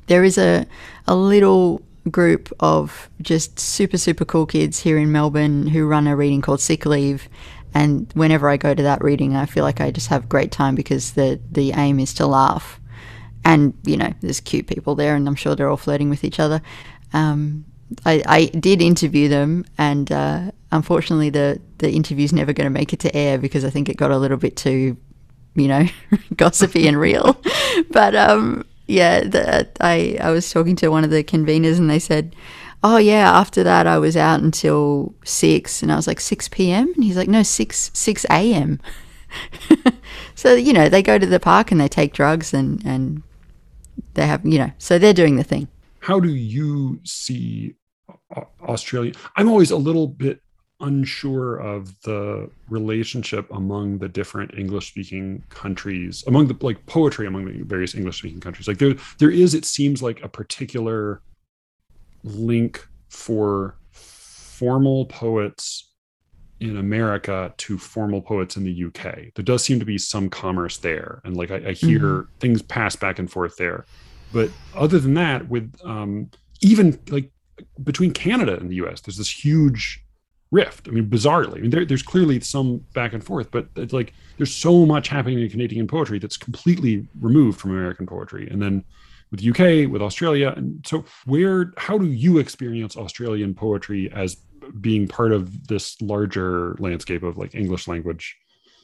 [0.07, 0.65] there is a,
[1.07, 6.15] a little group of just super, super cool kids here in Melbourne who run a
[6.15, 7.29] reading called Sick Leave,
[7.73, 10.75] and whenever I go to that reading, I feel like I just have great time
[10.75, 12.79] because the the aim is to laugh,
[13.43, 16.39] and you know, there's cute people there, and I'm sure they're all flirting with each
[16.39, 16.61] other.
[17.13, 17.65] Um,
[18.05, 22.93] I, I did interview them, and uh, unfortunately, the the interview's never going to make
[22.93, 24.97] it to air because I think it got a little bit too,
[25.55, 25.85] you know,
[26.35, 27.39] gossipy and real.
[27.91, 31.99] but um, yeah, the, I I was talking to one of the conveners, and they
[31.99, 32.35] said
[32.83, 36.91] oh yeah after that i was out until 6 and i was like 6 p.m
[36.93, 38.79] and he's like no 6 6 a.m
[40.35, 43.23] so you know they go to the park and they take drugs and and
[44.13, 45.67] they have you know so they're doing the thing.
[45.99, 47.75] How do you see
[48.67, 49.13] australia?
[49.35, 50.41] I'm always a little bit
[50.79, 57.45] unsure of the relationship among the different english speaking countries among the like poetry among
[57.45, 58.67] the various english speaking countries.
[58.67, 61.21] Like there there is it seems like a particular
[62.23, 65.93] link for formal poets
[66.59, 69.33] in America to formal poets in the UK.
[69.35, 72.37] There does seem to be some commerce there, and like I, I hear mm-hmm.
[72.39, 73.85] things pass back and forth there.
[74.31, 77.31] But other than that, with um, even like
[77.83, 80.03] between Canada and the US, there's this huge
[80.51, 80.87] rift.
[80.87, 84.13] I mean, bizarrely, I mean, there, there's clearly some back and forth, but it's like
[84.37, 88.83] there's so much happening in Canadian poetry that's completely removed from American poetry, and then
[89.33, 90.53] with UK, with Australia.
[90.55, 94.37] And so, where, how do you experience Australian poetry as
[94.79, 98.37] being part of this larger landscape of like English language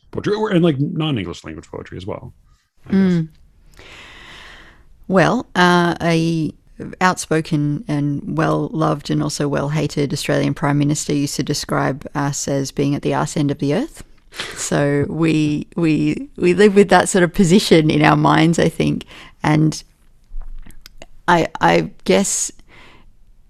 [0.10, 2.34] poetry or, and like non English language poetry as well?
[2.89, 3.30] Mm.
[5.08, 6.52] Well, uh, a
[7.00, 12.47] outspoken and well loved and also well hated Australian Prime Minister used to describe us
[12.47, 14.04] as being at the arse end of the earth.
[14.56, 19.06] So we we we live with that sort of position in our minds, I think,
[19.43, 19.84] and
[21.30, 22.51] I I guess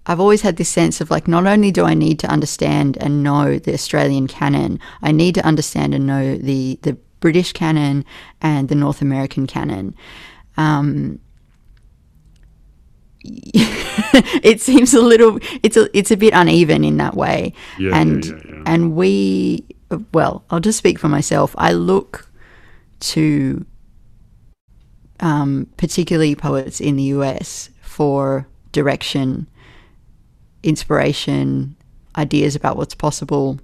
[0.06, 3.22] I've always had this sense of like, not only do I need to understand and
[3.22, 8.04] know the Australian canon, I need to understand and know the, the British canon
[8.40, 9.94] and the North American canon.
[10.56, 11.20] Um,
[13.22, 17.52] it seems a little it's a it's a bit uneven in that way.
[17.78, 19.64] Yeah, and yeah, yeah, and we
[20.14, 21.54] well i'll just speak for myself.
[21.58, 22.30] I look
[23.00, 23.66] to
[25.20, 29.46] um, particularly poets in the us for direction
[30.62, 31.76] inspiration
[32.16, 33.58] ideas about what's possible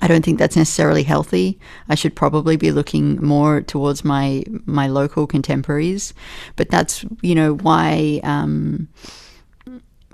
[0.00, 1.58] I don't think that's necessarily healthy.
[1.88, 6.14] I should probably be looking more towards my my local contemporaries,
[6.56, 8.88] but that's you know why um,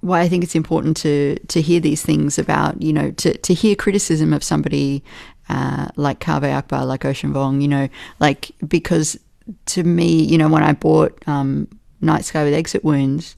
[0.01, 3.53] why I think it's important to to hear these things about you know to to
[3.53, 5.05] hear criticism of somebody
[5.51, 7.89] uh, like Kaveh Akbar, like Ocean Vuong, you know,
[8.21, 9.19] like because
[9.67, 11.69] to me, you know, when I bought um,
[12.01, 13.37] Night Sky with Exit Wounds,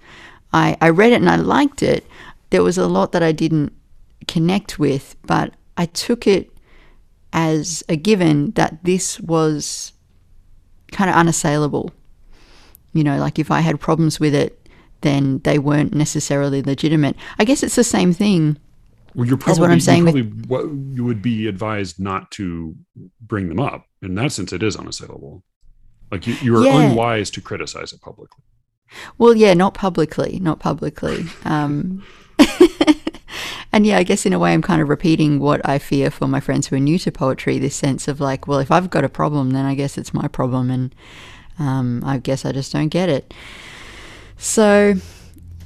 [0.53, 2.07] I I read it and I liked it.
[2.51, 3.73] There was a lot that I didn't
[4.29, 6.51] connect with, but I took it
[7.33, 9.93] as a given that this was
[10.93, 11.91] kind of unassailable.
[12.93, 14.69] You know, like if I had problems with it,
[15.03, 17.17] then they weren't necessarily legitimate.
[17.39, 18.57] I guess it's the same thing.
[19.15, 22.31] Well, you're probably, what I'm saying You, with- probably, what, you would be advised not
[22.33, 22.75] to
[23.21, 23.87] bring them up.
[24.03, 25.43] In that sense, it is unassailable.
[26.11, 26.91] Like you, you are Yeah.
[26.91, 28.43] unwise to criticize it publicly.
[29.19, 31.25] Well, yeah, not publicly, not publicly.
[31.45, 32.05] Um,
[33.73, 36.29] and yeah, I guess in a way, I'm kind of repeating what I fear for
[36.29, 37.59] my friends who are new to poetry.
[37.59, 40.29] This sense of like, well, if I've got a problem, then I guess it's my
[40.29, 40.95] problem, and
[41.59, 43.35] um, I guess I just don't get it.
[44.39, 44.95] So,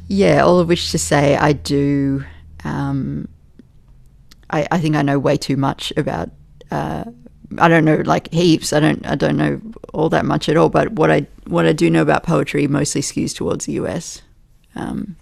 [0.08, 2.24] yeah, all of which to say, I do.
[2.64, 3.28] Um,
[4.48, 6.30] I, I think I know way too much about.
[6.70, 7.04] Uh,
[7.58, 8.72] I don't know like heaps.
[8.72, 9.04] I don't.
[9.06, 9.60] I don't know
[9.92, 10.68] all that much at all.
[10.68, 14.22] But what I what I do know about poetry mostly skews towards the US.
[14.76, 15.16] Um,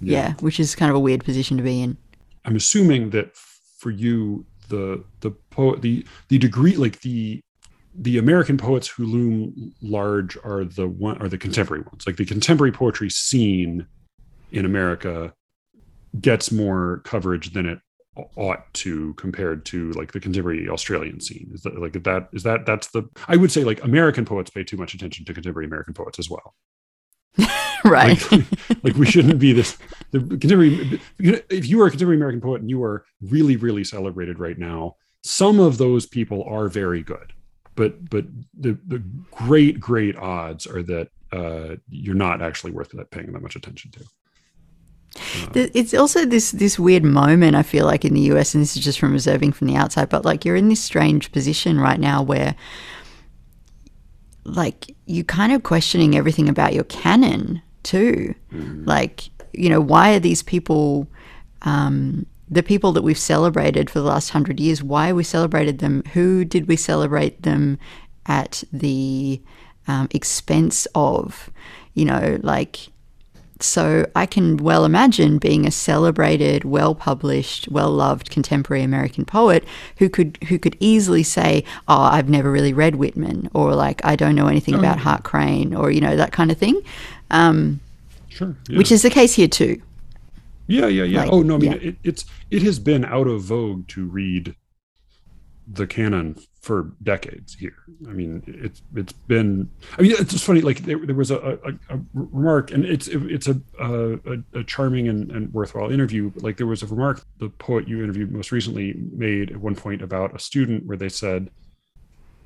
[0.00, 0.34] yeah.
[0.40, 1.96] which is kind of a weird position to be in.
[2.44, 7.40] I'm assuming that for you, the the poet, the the degree, like the
[7.94, 12.06] the American poets who loom large are the one are the contemporary ones.
[12.06, 13.86] Like the contemporary poetry scene
[14.52, 15.32] in America
[16.20, 17.78] gets more coverage than it
[18.36, 21.50] ought to compared to like the contemporary Australian scene.
[21.52, 24.64] Is that like that is that that's the I would say like American poets pay
[24.64, 26.54] too much attention to contemporary American poets as well.
[27.84, 28.32] right.
[28.32, 28.44] Like,
[28.82, 29.78] like we shouldn't be this
[30.10, 34.38] the contemporary if you are a contemporary American poet and you are really, really celebrated
[34.38, 37.32] right now, some of those people are very good.
[37.74, 38.24] But but
[38.58, 43.42] the, the great, great odds are that uh, you're not actually worth that paying that
[43.42, 44.04] much attention to.
[45.54, 48.84] It's also this this weird moment I feel like in the US, and this is
[48.84, 50.08] just from observing from the outside.
[50.08, 52.54] But like you're in this strange position right now where,
[54.44, 58.34] like, you kind of questioning everything about your canon too.
[58.86, 61.08] Like, you know, why are these people,
[61.62, 64.82] um, the people that we've celebrated for the last hundred years?
[64.82, 66.02] Why we celebrated them?
[66.12, 67.78] Who did we celebrate them
[68.26, 69.40] at the
[69.88, 71.50] um, expense of?
[71.94, 72.88] You know, like
[73.60, 79.64] so I can well imagine being a celebrated, well published, well loved contemporary American poet
[79.98, 84.16] who could who could easily say, "Oh, I've never really read Whitman," or like, "I
[84.16, 86.80] don't know anything about Hart Crane," or you know that kind of thing.
[87.30, 87.80] Um,
[88.36, 88.54] Sure.
[88.68, 88.76] Yeah.
[88.76, 89.80] Which is the case here too.
[90.66, 91.22] yeah, yeah, yeah.
[91.22, 91.78] like, oh no, I mean yeah.
[91.78, 94.54] it, it's it has been out of vogue to read
[95.66, 96.36] the canon
[96.66, 97.76] for decades here.
[98.08, 99.70] I mean, it's it's been.
[99.96, 100.62] I mean, it's just funny.
[100.62, 105.30] Like there, there was a, a, a remark, and it's it's a a, charming and,
[105.30, 106.30] and worthwhile interview.
[106.30, 109.76] But like there was a remark the poet you interviewed most recently made at one
[109.76, 111.50] point about a student where they said,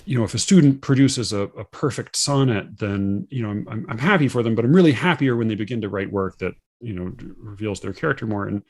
[0.04, 3.86] you know, if a student produces a, a perfect sonnet, then you know I'm, I'm
[3.88, 6.52] I'm happy for them, but I'm really happier when they begin to write work that
[6.82, 8.46] you know reveals their character more.
[8.46, 8.62] And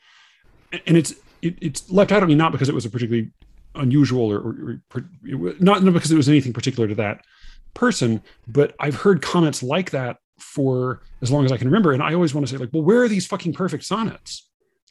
[0.87, 3.31] and it's it, it's left out of me not because it was a particularly
[3.75, 7.23] unusual or, or, or not not because it was anything particular to that
[7.73, 12.01] person, but I've heard comments like that for as long as I can remember, and
[12.01, 14.47] I always want to say like, well, where are these fucking perfect sonnets?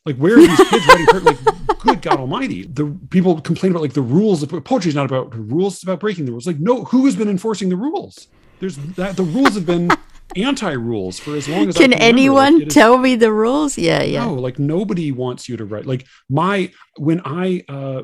[0.07, 1.07] Like, where are these kids writing?
[1.07, 1.39] Per- like,
[1.81, 2.65] good God Almighty!
[2.65, 4.43] The people complain about like the rules.
[4.43, 6.47] Of, poetry is not about the rules; it's about breaking the rules.
[6.47, 8.29] Like, no, who has been enforcing the rules?
[8.61, 9.91] There's that the rules have been
[10.37, 12.05] anti-rules for as long as I Can remember.
[12.05, 13.77] Like, anyone is- tell me the rules?
[13.77, 14.25] Yeah, yeah.
[14.25, 15.87] no, like nobody wants you to write.
[15.87, 18.03] Like my when I uh,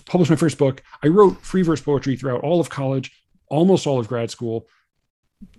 [0.00, 3.12] published my first book, I wrote free verse poetry throughout all of college,
[3.48, 4.66] almost all of grad school.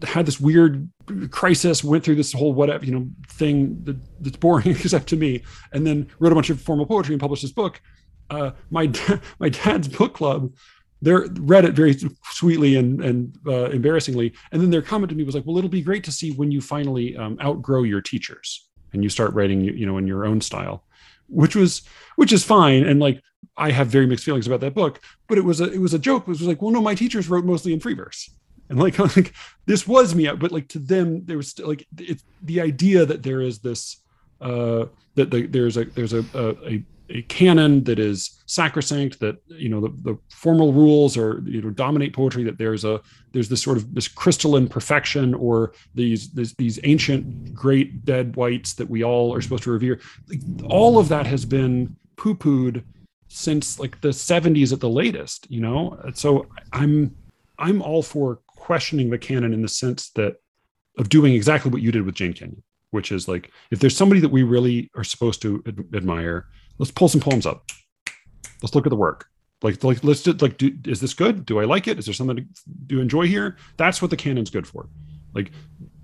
[0.04, 0.90] Had this weird
[1.30, 5.44] crisis, went through this whole whatever you know thing that, that's boring except to me,
[5.72, 7.82] and then wrote a bunch of formal poetry and published this book.
[8.30, 8.92] Uh, my
[9.40, 10.54] my dad's book club
[11.02, 11.98] they read it very
[12.32, 15.70] sweetly and and uh, embarrassingly, and then their comment to me was like, "Well, it'll
[15.70, 19.62] be great to see when you finally um, outgrow your teachers." and you start writing
[19.62, 20.84] you know in your own style
[21.28, 21.82] which was
[22.16, 22.84] which is fine.
[22.84, 23.22] And like
[23.58, 26.00] i have very mixed feelings about that book but it was a it was a
[26.00, 26.24] joke.
[26.24, 28.30] It was like well no my teachers wrote mostly in free verse.
[28.70, 29.34] And like, like
[29.66, 33.24] this was me but like to them there was still like it's the idea that
[33.24, 33.98] there is this
[34.42, 36.84] uh that the, there's a there's a, a a
[37.28, 42.14] canon that is sacrosanct that you know the, the formal rules are you know dominate
[42.14, 43.02] poetry that there's a
[43.34, 48.74] there's this sort of this crystalline perfection or these this, these ancient great dead whites
[48.74, 50.00] that we all are supposed to revere.
[50.66, 52.84] All of that has been poo-pooed
[53.28, 56.00] since like the 70s at the latest you know?
[56.14, 57.16] So i'm
[57.58, 60.36] i'm all for questioning the canon in the sense that
[61.00, 64.22] of doing exactly what you did with jane kenyon which is like if there's somebody
[64.22, 66.46] that we really are supposed to ad- admire
[66.78, 67.70] let's pull some poems up.
[68.62, 69.28] Let's look at the work.
[69.62, 71.46] Like like let's just like do, is this good?
[71.46, 71.98] Do i like it?
[71.98, 72.46] Is there something to
[72.88, 73.58] do enjoy here?
[73.78, 74.90] That's what the canon's good for.
[75.34, 75.52] Like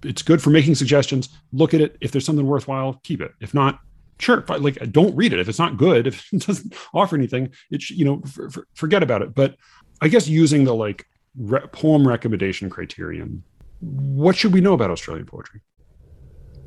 [0.04, 1.30] it's good for making suggestions.
[1.52, 1.98] Look at it.
[2.00, 3.34] If there's something worthwhile keep it.
[3.42, 3.80] If not
[4.20, 5.40] sure like don't read it.
[5.40, 9.04] If it's not good if it doesn't offer anything it's you know for, for, forget
[9.04, 9.36] about it.
[9.36, 9.56] But
[10.02, 11.06] i guess using the like
[11.38, 13.44] re- poem recommendation criterion
[13.82, 15.62] what should we know about australian poetry?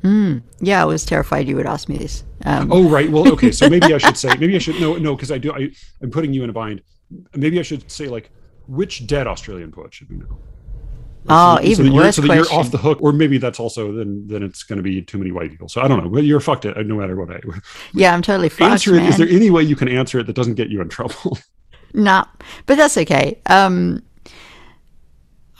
[0.03, 2.25] Mm, yeah, I was terrified you would ask me this.
[2.45, 3.09] Um, oh right.
[3.09, 3.51] Well, okay.
[3.51, 5.69] So maybe I should say maybe I should no no because I do I
[6.01, 6.81] I'm putting you in a bind.
[7.35, 8.31] Maybe I should say like
[8.67, 10.37] which dead Australian poet should we know?
[11.29, 12.45] Oh, so, even so worse so that question.
[12.45, 15.17] you're off the hook, or maybe that's also then then it's going to be too
[15.17, 15.69] many white people.
[15.69, 16.09] So I don't know.
[16.09, 17.31] Well, you're fucked it no matter what.
[17.31, 17.39] I
[17.93, 18.71] yeah, I'm totally fucked.
[18.71, 18.97] Answer it.
[18.97, 19.09] Man.
[19.09, 21.37] Is there any way you can answer it that doesn't get you in trouble?
[21.93, 22.25] nah,
[22.65, 23.39] but that's okay.
[23.45, 24.03] Um,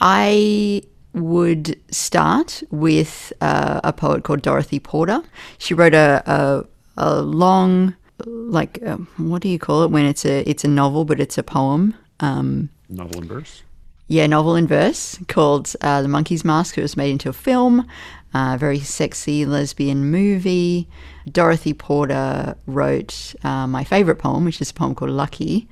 [0.02, 5.22] I would start with uh, a poet called Dorothy Porter.
[5.60, 6.66] She wrote a, a,
[6.98, 11.06] a long, like, uh, what do you call it when it's a it's a novel
[11.06, 11.96] but it's a poem?
[12.20, 13.64] Um, novel in verse.
[14.08, 17.88] Yeah, novel in verse called uh, "The Monkey's Mask." It was made into a film,
[18.34, 20.88] uh, very sexy lesbian movie.
[21.32, 25.68] Dorothy Porter wrote uh, my favorite poem, which is a poem called "Lucky,"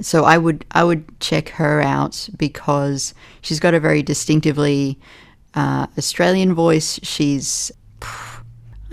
[0.00, 4.98] so I would I would check her out because she's got a very distinctively
[5.54, 6.98] uh, Australian voice.
[7.02, 7.72] She's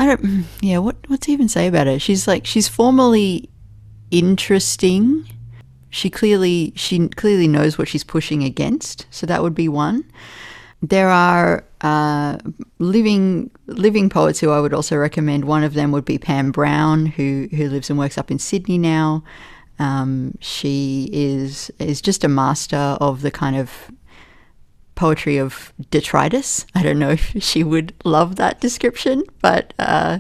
[0.02, 2.00] I don't yeah what what to even say about her.
[2.00, 3.52] She's like she's formally
[4.10, 5.30] interesting.
[5.92, 9.06] She clearly she clearly knows what she's pushing against.
[9.12, 10.12] So that would be one.
[10.82, 12.40] There are uh,
[12.80, 15.46] living living poets who I would also recommend.
[15.46, 18.80] One of them would be Pam Brown, who who lives and works up in Sydney
[18.80, 19.24] now.
[19.78, 23.92] Um, she is is just a master of the kind of
[25.02, 26.68] poetry of detritus.
[26.76, 30.20] I don't know if she would love that description, but uh,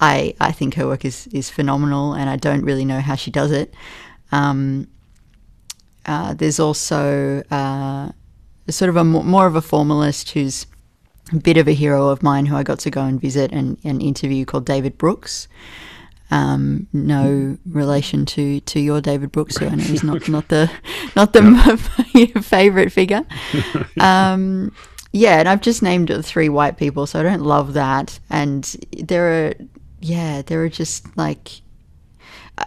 [0.00, 3.30] I I think her work is is phenomenal, and I don't really know how she
[3.30, 3.74] does it.
[4.32, 4.88] Um,
[6.06, 8.12] uh, there's also uh,
[8.70, 10.66] sort of a more of a formalist who's
[11.32, 13.76] a bit of a hero of mine who I got to go and visit and,
[13.84, 15.48] and interview called David Brooks.
[16.30, 20.70] Um, no relation to, to your David Brooks, who I know is not, not the
[21.16, 23.24] not the favorite figure.
[24.00, 24.72] Um,
[25.12, 28.18] yeah, and I've just named three white people, so I don't love that.
[28.28, 28.64] And
[28.98, 29.54] there are,
[30.00, 31.62] yeah, there are just like,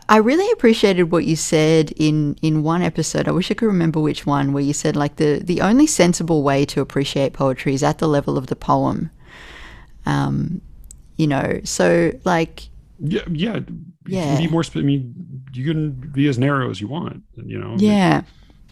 [0.08, 3.28] I really appreciated what you said in in one episode.
[3.28, 6.44] I wish I could remember which one, where you said like the the only sensible
[6.44, 9.12] way to appreciate poetry is at the level of the poem.
[10.06, 10.62] Um,
[11.18, 12.70] you know, so like
[13.00, 13.66] yeah, yeah, you
[14.08, 14.36] Yeah.
[14.36, 14.64] Can be more.
[14.76, 15.14] I mean,
[15.54, 17.24] you can be as narrow as you want.
[17.36, 17.76] You know.
[17.78, 18.24] yeah,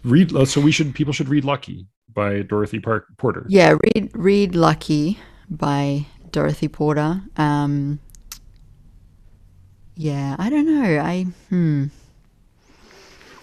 [0.04, 0.36] Read.
[0.36, 0.94] uh, So we should.
[0.94, 3.46] People should read "Lucky" by Dorothy Park Porter.
[3.50, 3.76] yeah.
[3.96, 5.18] Read read Lucky
[5.50, 7.22] by Dorothy Porter.
[7.38, 8.00] Um,
[9.96, 11.00] yeah, I don't know.
[11.00, 11.86] I hmm.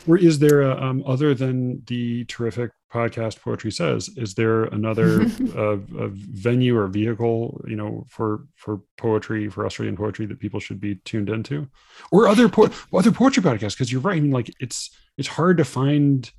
[0.06, 4.08] Or is there a, um, other than the terrific podcast Poetry Says?
[4.16, 5.22] Is there another
[5.56, 10.60] uh, a venue or vehicle, you know, for for poetry for Australian poetry that people
[10.60, 11.68] should be tuned into,
[12.12, 13.74] or other po- other poetry podcasts?
[13.74, 14.16] Because you're right.
[14.16, 16.30] I mean, like it's it's hard to find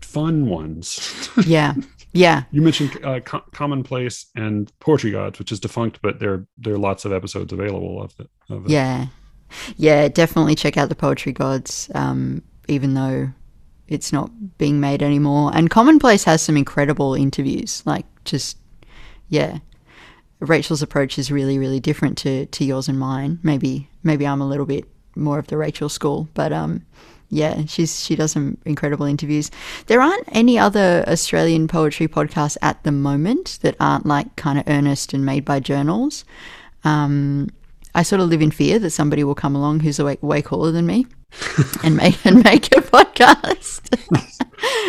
[0.00, 1.18] fun ones.
[1.46, 1.74] Yeah,
[2.12, 2.42] yeah.
[2.50, 6.78] you mentioned uh, Co- Commonplace and Poetry Gods, which is defunct, but there there are
[6.78, 8.28] lots of episodes available of it.
[8.50, 8.70] Of it.
[8.70, 9.06] Yeah.
[9.76, 13.30] Yeah, definitely check out the Poetry Gods, um, even though
[13.88, 15.50] it's not being made anymore.
[15.54, 17.82] And Commonplace has some incredible interviews.
[17.84, 18.56] Like, just,
[19.28, 19.58] yeah.
[20.40, 23.38] Rachel's approach is really, really different to, to yours and mine.
[23.42, 26.84] Maybe, maybe I'm a little bit more of the Rachel school, but um,
[27.32, 29.50] yeah, she's she does some incredible interviews.
[29.86, 34.64] There aren't any other Australian poetry podcasts at the moment that aren't like kind of
[34.66, 36.26] earnest and made by journals.
[36.84, 37.48] Um,
[37.94, 40.72] I sort of live in fear that somebody will come along who's way, way cooler
[40.72, 41.06] than me
[41.84, 43.80] and make and make a podcast.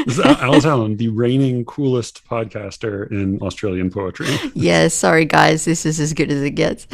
[0.05, 4.27] This is Alice Allan, the reigning coolest podcaster in Australian poetry.
[4.53, 6.85] yeah, sorry guys, this is as good as it gets.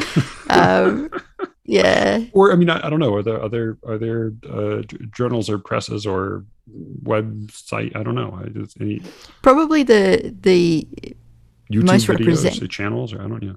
[0.49, 1.10] Um,
[1.66, 3.14] yeah, Or I mean, I, I don't know.
[3.16, 6.45] Are there other are there uh, journals or presses or
[7.03, 7.95] website?
[7.95, 8.39] I don't know.
[8.43, 9.01] I just, any
[9.41, 10.88] probably the the
[11.72, 13.55] YouTube Most videos, represent- channels, or I don't know.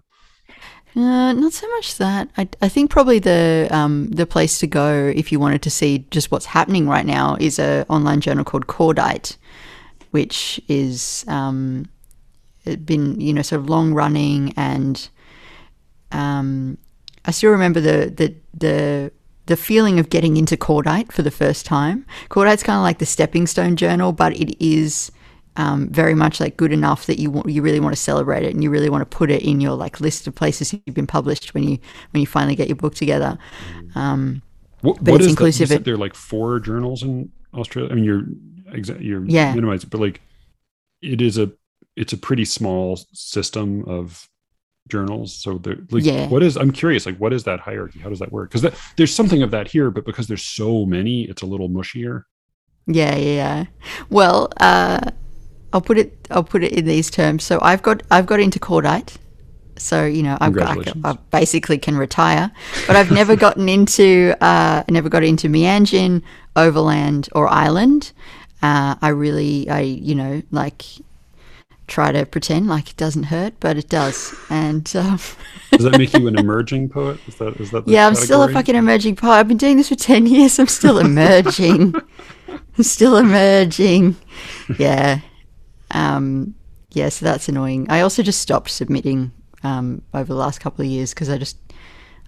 [0.95, 2.29] Uh, not so much that.
[2.37, 6.07] I, I think probably the um, the place to go if you wanted to see
[6.11, 9.37] just what's happening right now is a online journal called Cordite,
[10.11, 11.89] which is um,
[12.85, 15.09] been you know sort of long running and
[16.13, 16.77] um,
[17.25, 19.13] I still remember the the the
[19.47, 22.07] the feeling of getting into Cordite for the first time.
[22.29, 25.11] Cordite's kind of like the stepping stone journal, but it is
[25.57, 28.55] um, very much like good enough that you want, you really want to celebrate it
[28.55, 31.07] and you really want to put it in your like list of places you've been
[31.07, 31.79] published when you
[32.11, 33.39] when you finally get your book together.
[33.95, 34.43] Um,
[34.81, 35.75] What, But what it's is inclusive That?
[35.75, 37.91] You it- said there are like four journals in Australia.
[37.93, 38.25] I mean, you're
[39.01, 39.55] you're Yeah.
[39.55, 40.21] minimizing, but like
[41.03, 41.53] it is a
[41.97, 44.29] it's a pretty small system of
[44.89, 45.35] journals.
[45.35, 46.27] So there, like, Yeah.
[46.29, 46.57] what is?
[46.57, 47.05] I'm curious.
[47.07, 48.01] Like, what is that hierarchy?
[48.01, 48.51] How does that work?
[48.51, 52.23] Because there's something of that here, but because there's so many, it's a little mushier.
[52.87, 53.65] Yeah, yeah, yeah.
[54.11, 55.11] Well, uh,
[55.73, 56.27] I'll put it.
[56.31, 57.45] I'll put it in these terms.
[57.45, 58.03] So I've got.
[58.11, 59.17] I've got into cordite.
[59.77, 60.89] So you know, I've got.
[61.05, 61.11] I.
[61.11, 62.51] I basically can retire,
[62.87, 64.35] but I've never gotten into.
[64.41, 66.23] Uh, never got into Meanjin,
[66.57, 68.13] Overland, or Island.
[68.63, 70.85] Uh, I really, I you know, like
[71.93, 74.35] try to pretend like it doesn't hurt, but it does.
[74.49, 75.19] And um,
[75.71, 77.19] Does that make you an emerging poet?
[77.27, 77.85] Is that is that?
[77.85, 79.33] The yeah, I'm still a fucking emerging poet.
[79.33, 80.59] I've been doing this for 10 years.
[80.59, 81.95] I'm still emerging.
[82.49, 84.17] I'm still emerging.
[84.79, 85.21] Yeah.
[85.93, 86.55] Um,
[86.91, 87.87] yeah, so that's annoying.
[87.89, 89.33] I also just stopped submitting
[89.63, 91.57] um, over the last couple of years because I just,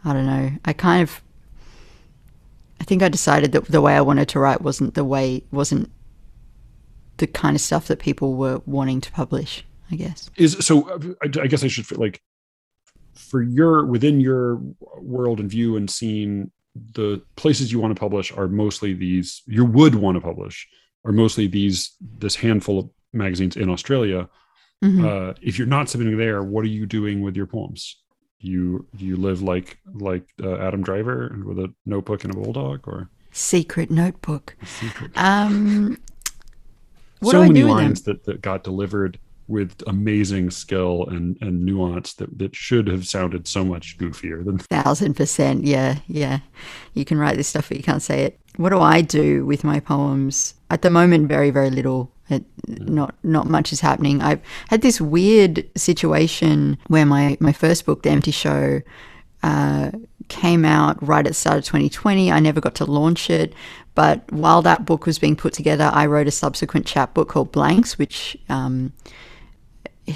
[0.05, 1.23] I don't know, I kind of,
[2.81, 5.91] I think I decided that the way I wanted to write wasn't the way, wasn't
[7.19, 10.31] the kind of stuff that people were wanting to publish, I guess.
[10.37, 12.21] is so I, guess i should like
[13.15, 14.61] for your within your
[14.99, 19.65] world and view and scene the places you want to publish are mostly these you
[19.65, 20.67] would want to publish
[21.05, 24.29] are mostly these this handful of magazines in australia
[24.83, 25.05] Mhm.
[25.05, 27.97] uh, if you're not submitting there what are you doing with your poems
[28.41, 32.81] you do you live like like uh, adam driver with a notebook and a bulldog
[32.87, 34.55] or Secret notebook.
[34.65, 35.99] secret Um,
[37.21, 37.77] what so many do with them?
[37.85, 43.07] lines that, that got delivered with amazing skill and, and nuance that, that should have
[43.09, 45.65] sounded so much goofier than Thousand percent.
[45.65, 46.39] Yeah, yeah.
[46.95, 48.39] You can write this stuff, but you can't say it.
[48.57, 50.55] What do I do with my poems?
[50.71, 52.13] At the moment, very, very little.
[52.31, 54.23] It, not not much is happening.
[54.23, 58.81] I've had this weird situation where my, my first book, The Empty Show,
[59.43, 59.91] uh,
[60.29, 62.33] came out right at the start of 2020.
[62.33, 63.53] I never got to launch it.
[63.95, 67.99] But while that book was being put together, I wrote a subsequent chapbook called Blanks,
[67.99, 68.93] which um,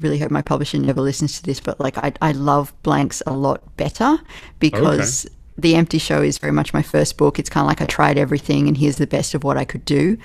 [0.00, 3.32] really hope my publisher never listens to this, but like I, I love blanks a
[3.32, 4.18] lot better
[4.58, 5.28] because
[5.60, 7.38] the empty show is very much my first book.
[7.38, 9.84] It's kind of like I tried everything and here's the best of what I could
[9.84, 10.16] do.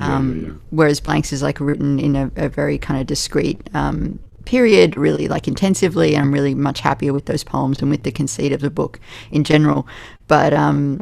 [0.00, 0.54] Um, yeah, yeah.
[0.70, 5.28] Whereas blanks is like written in a, a very kind of discreet um, period, really
[5.28, 6.14] like intensively.
[6.14, 9.00] And I'm really much happier with those poems and with the conceit of the book
[9.30, 9.86] in general.
[10.28, 11.00] But um,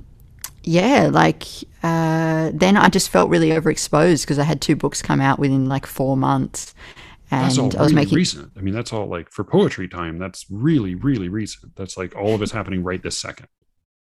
[0.62, 1.44] yeah, like
[1.82, 5.68] uh, then I just felt really overexposed because I had two books come out within
[5.68, 6.74] like four months.
[7.30, 8.52] And that's all I was really making recent.
[8.56, 10.18] I mean, that's all like for poetry time.
[10.18, 11.76] That's really, really recent.
[11.76, 13.46] That's like all of it's happening right this second.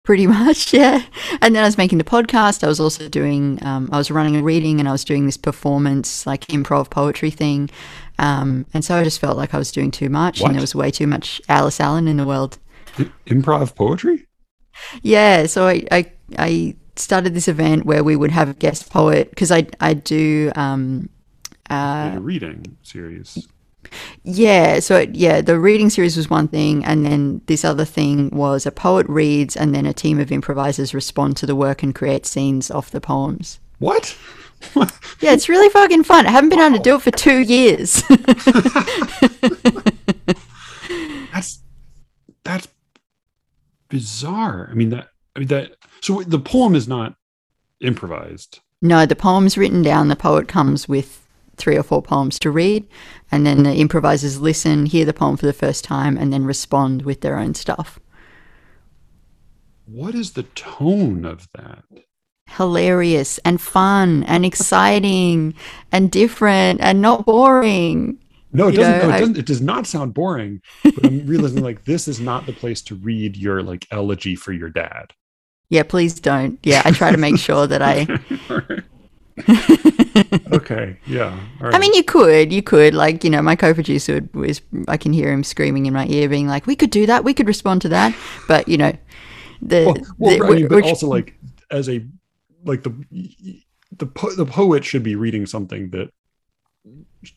[0.09, 1.03] Pretty much yeah
[1.43, 4.37] and then i was making the podcast i was also doing um, i was running
[4.37, 7.69] a reading and i was doing this performance like improv poetry thing
[8.19, 10.47] um, and so i just felt like i was doing too much What?
[10.47, 12.57] and there was way too much Alice Allan in the world
[12.99, 14.27] I- improv poetry?
[15.03, 19.29] yeah so i i, I started this event where we would have a guest poet
[19.29, 21.11] because i i do um,
[21.69, 23.47] a reading series.
[24.25, 28.31] Yeah, so it, yeah, the reading series was one thing, and then this other thing
[28.31, 31.95] was a poet reads, and then a team of improvisers respond to the work and
[31.95, 33.59] create scenes off the poems.
[33.79, 34.17] What?
[35.21, 36.27] Yeah, it's really fucking fun.
[36.27, 38.03] I haven't been able to do it for two years.
[41.33, 41.61] that's
[42.45, 42.69] that's
[43.89, 44.69] bizarre.
[44.71, 47.15] I mean that I mean that so the poem is not
[47.81, 48.61] improvised.
[48.83, 50.09] no, the poem's written down.
[50.09, 51.25] The poet comes with
[51.59, 52.87] three or four poems to read,
[53.31, 57.03] and then the improvisers listen, hear the poem for the first time, and then respond
[57.03, 57.99] with their own stuff.
[59.87, 61.85] What is the tone of that?
[62.51, 65.55] Hilarious and fun and exciting
[65.93, 68.19] and different and not boring.
[68.53, 68.99] No, it You doesn't.
[68.99, 69.39] know, no, it I- doesn't.
[69.39, 70.63] It does not sound boring.
[70.83, 74.53] But I'm realizing like this is not the place to read your like elegy for
[74.53, 75.13] your dad.
[75.69, 76.59] Yeah, please don't.
[76.63, 78.07] Yeah, I try to make sure that I.
[80.71, 80.99] okay.
[81.07, 81.39] Yeah.
[81.61, 81.75] Right.
[81.75, 85.33] I mean, you could, you could, like, you know, my co-producer was, I can hear
[85.33, 87.25] him screaming in my ear, being like, "We could do that.
[87.25, 88.15] We could respond to that."
[88.47, 88.93] But you know,
[89.63, 91.35] the, well, well the- I mean, but also like
[91.71, 92.05] as a
[92.65, 92.93] like the
[93.97, 96.11] the po- the poet should be reading something that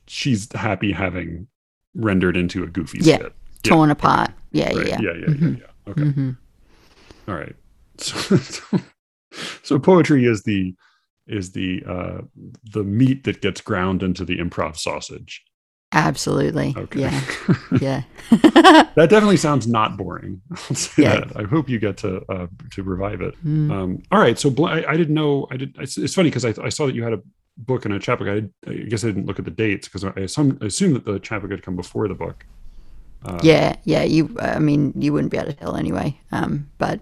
[0.08, 1.48] she's happy having
[1.96, 3.18] rendered into a goofy Yeah.
[3.18, 3.34] skit.
[3.64, 4.32] torn apart.
[4.52, 4.88] Yeah, Right.
[4.88, 5.12] yeah, Yeah.
[5.14, 5.14] yeah.
[5.28, 5.36] Yeah.
[5.40, 5.50] Yeah.
[5.60, 5.92] yeah.
[5.92, 6.02] Okay.
[6.04, 6.38] Mhm.
[7.28, 7.56] All right.
[8.00, 8.38] So,
[9.64, 10.74] so poetry is the
[11.28, 12.22] is the uh
[12.72, 15.43] the meat that gets ground into the improv sausage.
[15.93, 16.74] Absolutely.
[16.78, 17.01] Okay.
[17.01, 17.22] Yeah,
[17.82, 18.03] yeah.
[18.95, 20.41] that definitely sounds not boring.
[20.51, 21.19] I'll say Yeah.
[21.19, 21.36] that.
[21.38, 23.36] I hope you get to uh, to revive it.
[23.45, 23.72] Mm.
[23.72, 24.39] Um, all right.
[24.39, 25.47] So Bl- I, I didn't know.
[25.51, 25.76] I did.
[25.80, 27.22] It's, it's funny because I, I saw that you had a
[27.57, 28.30] book and a chapbook.
[28.30, 31.03] I, I guess I didn't look at the dates because I assume, I assume that
[31.03, 32.45] the chapbook had come before the book.
[33.26, 34.03] Uh, Yeah, yeah.
[34.03, 36.17] You, I mean, you wouldn't be able to tell anyway.
[36.32, 37.01] Um, but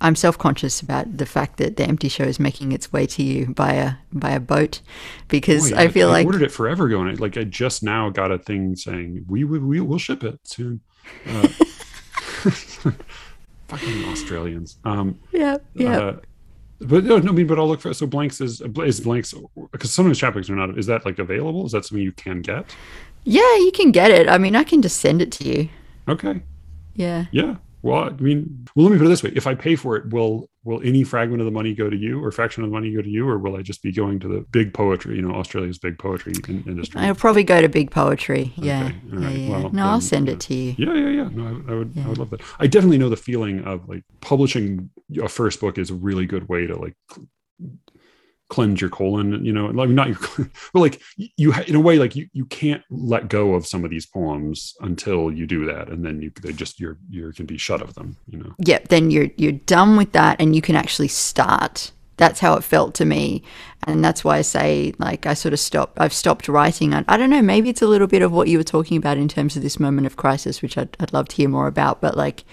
[0.00, 3.46] I'm self-conscious about the fact that the empty show is making its way to you
[3.46, 4.80] by a by a boat,
[5.28, 8.10] because I feel like I ordered it forever ago, and I, like I just now
[8.10, 10.80] got a thing saying we will we will ship it soon.
[11.26, 11.48] Uh,
[13.68, 14.78] fucking Australians.
[14.84, 15.98] Um, yeah, yeah.
[15.98, 16.16] Uh,
[16.80, 19.34] but no, no, I mean, but I'll look for so blanks is is blanks
[19.72, 20.78] because some of sometimes chapbooks are not.
[20.78, 21.64] Is that like available?
[21.66, 22.74] Is that something you can get?
[23.24, 24.28] yeah, you can get it.
[24.28, 25.68] I mean, I can just send it to you.
[26.08, 26.42] Okay,
[26.94, 27.26] Yeah.
[27.32, 27.56] yeah.
[27.82, 30.10] Well, I mean, well, let me put it this way: if I pay for it,
[30.10, 32.92] will will any fragment of the money go to you, or fraction of the money
[32.92, 35.16] go to you, or will I just be going to the big poetry?
[35.16, 37.00] You know, Australia's big poetry in, industry.
[37.00, 38.52] I'll probably go to big poetry.
[38.56, 39.50] Yeah, Okay, all yeah, yeah.
[39.50, 40.32] Well, no, I'll send yeah.
[40.34, 40.74] it to you.
[40.78, 41.28] Yeah, yeah, yeah.
[41.32, 42.40] No, I, I would, I would love that.
[42.58, 44.90] I definitely know the feeling of like publishing
[45.22, 46.94] a first book is a really good way to like
[48.48, 49.44] cleanse your colon.
[49.44, 50.18] You know, like not your,
[50.72, 53.90] but like you in a way like you you can't let go of some of
[53.90, 57.58] these poems until you do that, and then you they just you're you can be
[57.58, 58.16] shut of them.
[58.26, 58.54] You know.
[58.58, 58.88] Yep.
[58.88, 61.92] Then you're you're done with that, and you can actually start.
[62.18, 63.42] That's how it felt to me,
[63.86, 66.00] and that's why I say like I sort of stopped.
[66.00, 66.94] I've stopped writing.
[66.94, 67.42] I, I don't know.
[67.42, 69.78] Maybe it's a little bit of what you were talking about in terms of this
[69.78, 72.00] moment of crisis, which I'd, I'd love to hear more about.
[72.00, 72.44] But like,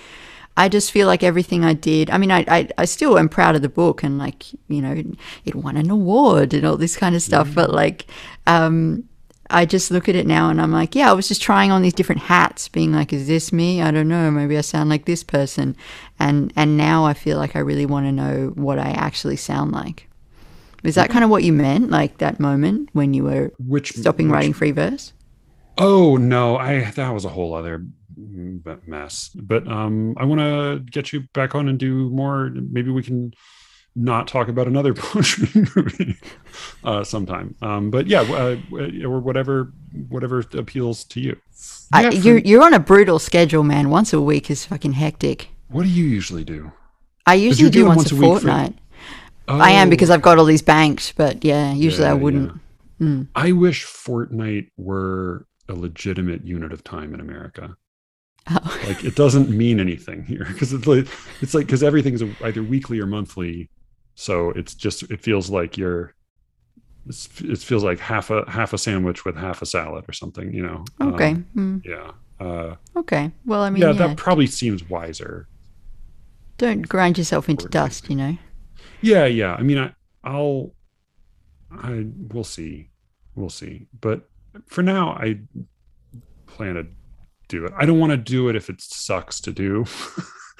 [0.56, 2.10] I just feel like everything I did.
[2.12, 5.04] I mean, I, I I still am proud of the book, and like you know,
[5.45, 7.54] it won an award and all this kind of stuff.
[7.56, 8.06] But like,
[8.45, 9.04] um,
[9.49, 11.82] I just look at it now and I'm like, yeah, I was just trying on
[11.82, 13.82] these different hats, being like, is this me?
[13.82, 14.30] I don't know.
[14.32, 15.76] Maybe I sound like this person.
[16.20, 19.72] And and now I feel like I really want to know what I actually sound
[19.72, 20.08] like.
[20.84, 24.28] Is that kind of what you meant, like that moment when you were Which stopping
[24.28, 25.14] which- writing free verse?
[25.80, 27.84] Oh no, I that was a whole other
[28.18, 29.30] m- mess.
[29.36, 32.49] But um, I want to get you back on and do more.
[32.53, 33.34] Maybe we can
[33.95, 36.18] not talk about another poetry movie
[36.84, 37.55] uh, sometime.
[37.61, 38.57] Um, but yeah, uh,
[39.05, 39.72] or whatever,
[40.09, 41.38] whatever appeals to you.
[41.91, 43.89] I, Yeah, for- you're you're on a brutal schedule, man.
[43.89, 45.49] Once a week is fucking hectic.
[45.70, 46.72] what do you usually do?
[47.26, 48.76] I usually do once, once a a week for- fortnight.
[49.47, 52.53] I am Oh, because I've got all these banked, but yeah, usually I wouldn't.
[52.99, 53.24] yeah.
[53.36, 57.76] I wish fortnight were a legitimate unit of time in America.
[58.50, 58.82] Oh.
[58.88, 61.08] like it doesn't mean anything here because it's like
[61.41, 63.70] it's like because everything's either weekly or monthly
[64.16, 66.14] so it's just it feels like you're
[67.08, 70.62] it feels like half a half a sandwich with half a salad or something you
[70.62, 71.32] know Okay.
[71.32, 72.12] Um, mm, yeah
[72.46, 73.32] uh okay.
[73.46, 75.48] Well, I mean, yeah, yeah, that probably seems wiser
[76.58, 78.38] don't grind yourself into dust, you know.
[79.02, 80.72] yeah yeah i mean i i'll
[81.72, 82.89] i we'll see
[83.36, 84.30] we'll see but
[84.68, 85.39] for now i
[86.46, 86.86] plan to
[87.48, 89.86] do it i don't want to do it if it sucks to do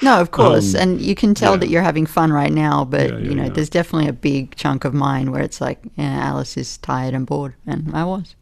[0.02, 1.58] No, of course, Um, and you can tell yeah.
[1.60, 2.84] that you're having fun right now.
[2.84, 5.80] But Yeah, yeah, you know, there's definitely a big chunk of mine where it's like,
[5.95, 8.36] yeah, Alice is tired and bored, and I was.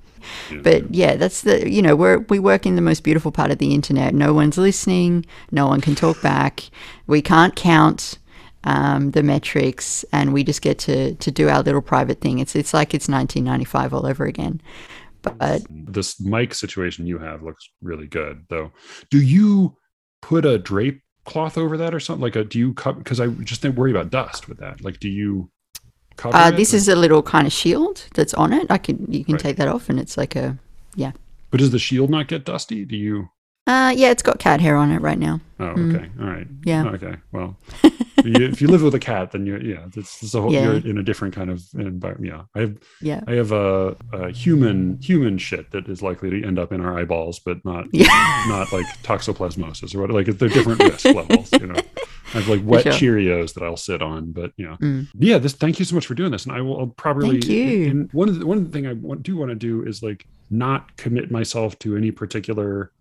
[0.62, 3.58] But yeah, that's the you know we're we work in the most beautiful part of
[3.58, 4.14] the internet.
[4.14, 5.26] No one's listening.
[5.52, 6.70] No one can talk back.
[7.08, 8.20] We can't count
[8.64, 12.40] um, the metrics, and we just get to to do our little private thing.
[12.40, 14.62] It's it's like it's 1995 all over again.
[15.22, 18.72] But this mic situation you have looks really good though
[19.10, 19.78] do you
[20.22, 23.28] put a drape cloth over that or something like a do you cover because i
[23.28, 25.50] just didn't worry about dust with that like do you
[26.18, 28.66] cover uh, this or- is a little kind of shield that's on it.
[28.72, 29.42] I can you can Right.
[29.42, 30.58] take that off, and it's like a
[30.96, 31.12] yeah.
[31.52, 33.30] but does the shield not get dusty do you
[33.72, 35.40] uh, yeah, it's got cat hair on it right now.
[35.60, 35.96] oh Mm.
[35.96, 36.86] okay all right Yeah.
[36.96, 37.56] okay well
[38.26, 40.64] you, if you live with a cat then you're yeah it's, a whole Yeah.
[40.64, 42.78] you're in a different kind of environment yeah i have
[43.10, 43.22] Yeah.
[43.28, 46.94] i have a, a human human shit that is likely to end up in our
[47.00, 48.08] eyeballs but not Yeah.
[48.56, 51.76] not like toxoplasmosis or what like they're different risk levels you know
[52.34, 52.94] i have like wet sure.
[52.94, 55.08] cheerios that i'll sit on but you know Mm.
[55.18, 57.48] yeah this thank you so much for doing this and i will I'll probably Thank
[57.50, 57.90] you.
[57.92, 60.98] and one of the one thing i want, do want to do is like not
[60.98, 62.92] commit myself to any particular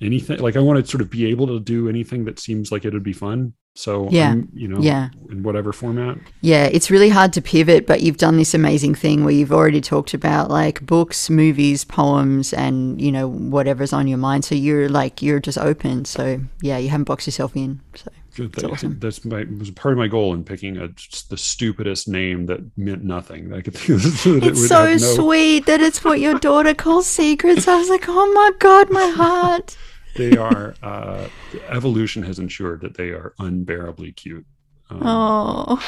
[0.00, 0.38] anything.
[0.40, 2.92] Like I want to sort of be able to do anything that seems like it
[2.92, 3.54] would be fun.
[3.74, 4.30] So Yeah.
[4.30, 5.10] I'm, you know, Yeah.
[5.30, 6.16] in whatever format.
[6.40, 9.82] Yeah, it's really hard to pivot, but you've done this amazing thing where you've already
[9.82, 14.44] talked about like books, movies, poems, and you know whatever's on your mind.
[14.46, 16.04] So you're like you're just open.
[16.06, 17.80] So yeah, you haven't boxed yourself in.
[17.94, 18.10] So.
[18.36, 18.98] That's That- awesome.
[18.98, 20.88] That's my was part of my goal in picking a,
[21.28, 23.52] the stupidest name that meant nothing.
[23.52, 27.06] I could think that it's would so no- sweet that it's what your daughter calls
[27.06, 27.66] secrets.
[27.68, 29.76] I was like, oh my god, my heart.
[30.16, 30.74] They are.
[30.82, 31.28] Uh,
[31.68, 34.46] evolution has ensured that they are unbearably cute.
[34.90, 35.82] Um, Oh,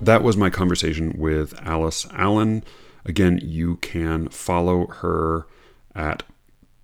[0.00, 2.64] That was my conversation with Alice Allan.
[3.08, 5.46] Again, you can follow her
[5.94, 6.22] at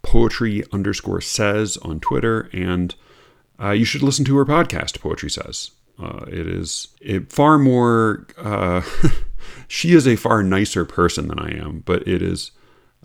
[0.03, 2.95] poetry underscore says on Twitter, and
[3.61, 5.71] uh, you should listen to her podcast, Poetry Says.
[6.03, 8.27] Uh, it is it far more.
[8.39, 8.81] Uh,
[9.69, 12.51] she is a far nicer person than I am, but it is.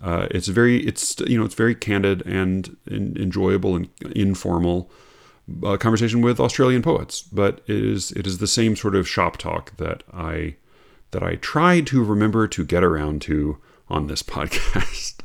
[0.02, 0.78] Uh, it's very.
[0.86, 1.44] It's you know.
[1.44, 4.90] It's very candid and, and enjoyable and informal
[5.62, 9.36] uh, conversation with Australian poets, but it is it is the same sort of shop
[9.36, 10.56] talk that I
[11.10, 13.58] that I tried to remember to get around to
[13.88, 15.20] on this podcast.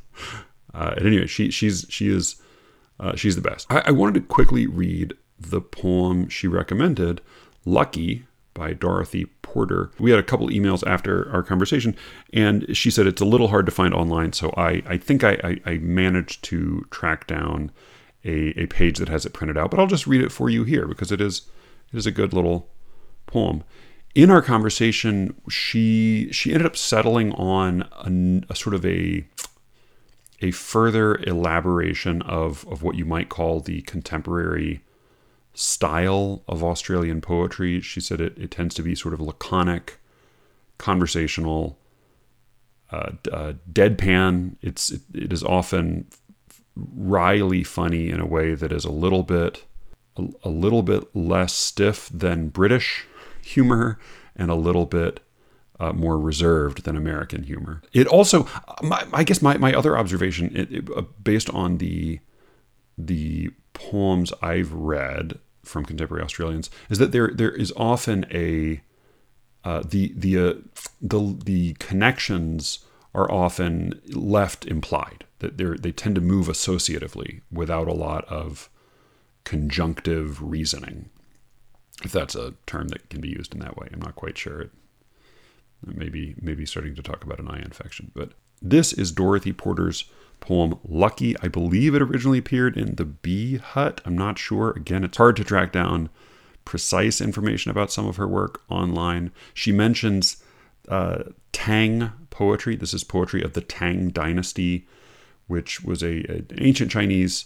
[0.73, 2.41] Uh, anyway, she she's she is
[2.99, 3.67] uh, she's the best.
[3.69, 7.21] I, I wanted to quickly read the poem she recommended,
[7.65, 9.91] "Lucky" by Dorothy Porter.
[9.99, 11.95] We had a couple emails after our conversation,
[12.33, 14.33] and she said it's a little hard to find online.
[14.33, 17.71] So I I think I I, I managed to track down
[18.23, 20.63] a, a page that has it printed out, but I'll just read it for you
[20.63, 21.43] here because it is
[21.93, 22.69] it is a good little
[23.27, 23.63] poem.
[24.15, 29.27] In our conversation, she she ended up settling on a, a sort of a
[30.41, 34.81] a further elaboration of of what you might call the contemporary
[35.53, 37.81] style of Australian poetry.
[37.81, 39.99] She said it, it tends to be sort of laconic,
[40.77, 41.77] conversational,
[42.91, 44.55] uh, uh, deadpan.
[44.61, 46.07] It's it, it is often
[46.77, 49.65] wryly funny in a way that is a little bit
[50.15, 53.05] a, a little bit less stiff than British
[53.45, 53.99] humor
[54.35, 55.19] and a little bit
[55.79, 57.81] uh, more reserved than American humor.
[57.93, 58.47] It also,
[58.81, 62.19] my, I guess, my, my other observation, it, it, uh, based on the
[62.97, 68.81] the poems I've read from contemporary Australians, is that there there is often a
[69.63, 70.53] uh, the the uh,
[71.01, 72.79] the the connections
[73.13, 78.69] are often left implied that they they tend to move associatively without a lot of
[79.43, 81.09] conjunctive reasoning.
[82.03, 84.61] If that's a term that can be used in that way, I'm not quite sure.
[84.61, 84.71] It,
[85.85, 90.05] maybe maybe starting to talk about an eye infection, but this is Dorothy Porter's
[90.39, 94.01] poem "Lucky." I believe it originally appeared in the Bee Hut.
[94.05, 94.71] I'm not sure.
[94.71, 96.09] Again, it's hard to track down
[96.65, 99.31] precise information about some of her work online.
[99.53, 100.43] She mentions
[100.89, 102.75] uh, Tang poetry.
[102.75, 104.87] This is poetry of the Tang Dynasty,
[105.47, 107.45] which was a, an ancient Chinese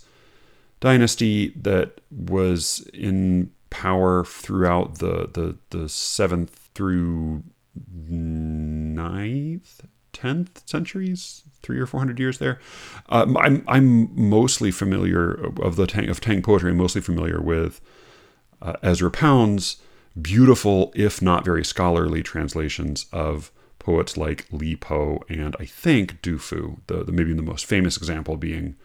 [0.79, 7.43] dynasty that was in power throughout the the, the seventh through
[7.91, 9.81] ninth,
[10.13, 12.59] tenth centuries, three or four hundred years there.
[13.09, 15.31] Um, I'm I'm mostly familiar
[15.61, 16.71] of the Tang of Tang poetry.
[16.71, 17.81] I'm mostly familiar with
[18.61, 19.77] uh, Ezra Pound's
[20.19, 26.37] beautiful, if not very scholarly, translations of poets like Li Po and I think Du
[26.37, 26.81] Fu.
[26.87, 28.75] The, the maybe the most famous example being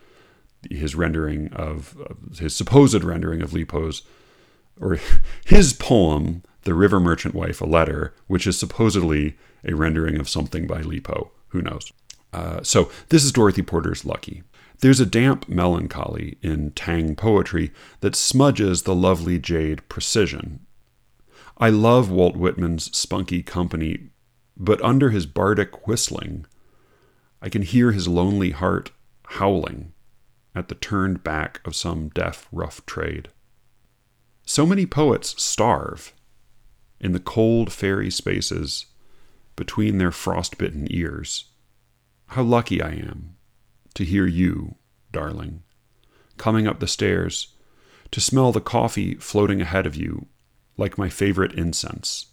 [0.71, 4.03] his rendering of, of his supposed rendering of Li Po's
[4.81, 4.99] or
[5.45, 10.67] his poem, The River Merchant Wife, a Letter, which is supposedly a rendering of something
[10.67, 11.31] by Li Po.
[11.49, 11.93] Who knows?
[12.33, 14.43] Uh, so this is Dorothy Porter's Lucky.
[14.81, 20.67] There's a damp melancholy in Tang poetry that smudges the lovely jade precision.
[21.57, 24.11] I love Walt Whitman's spunky company,
[24.57, 26.47] but under his bardic whistling,
[27.41, 28.91] I can hear his lonely heart
[29.25, 29.93] howling
[30.55, 33.29] at the turned back of some deaf rough trade.
[34.47, 36.13] So many poets starve
[37.01, 38.87] in the cold fairy spaces
[39.57, 41.47] between their frostbitten ears.
[42.29, 43.37] How lucky I am
[43.95, 44.77] to hear you,
[45.13, 45.63] darling,
[46.37, 47.55] coming up the stairs,
[48.11, 50.27] to smell the coffee floating ahead of you
[50.77, 52.27] like my favorite incense.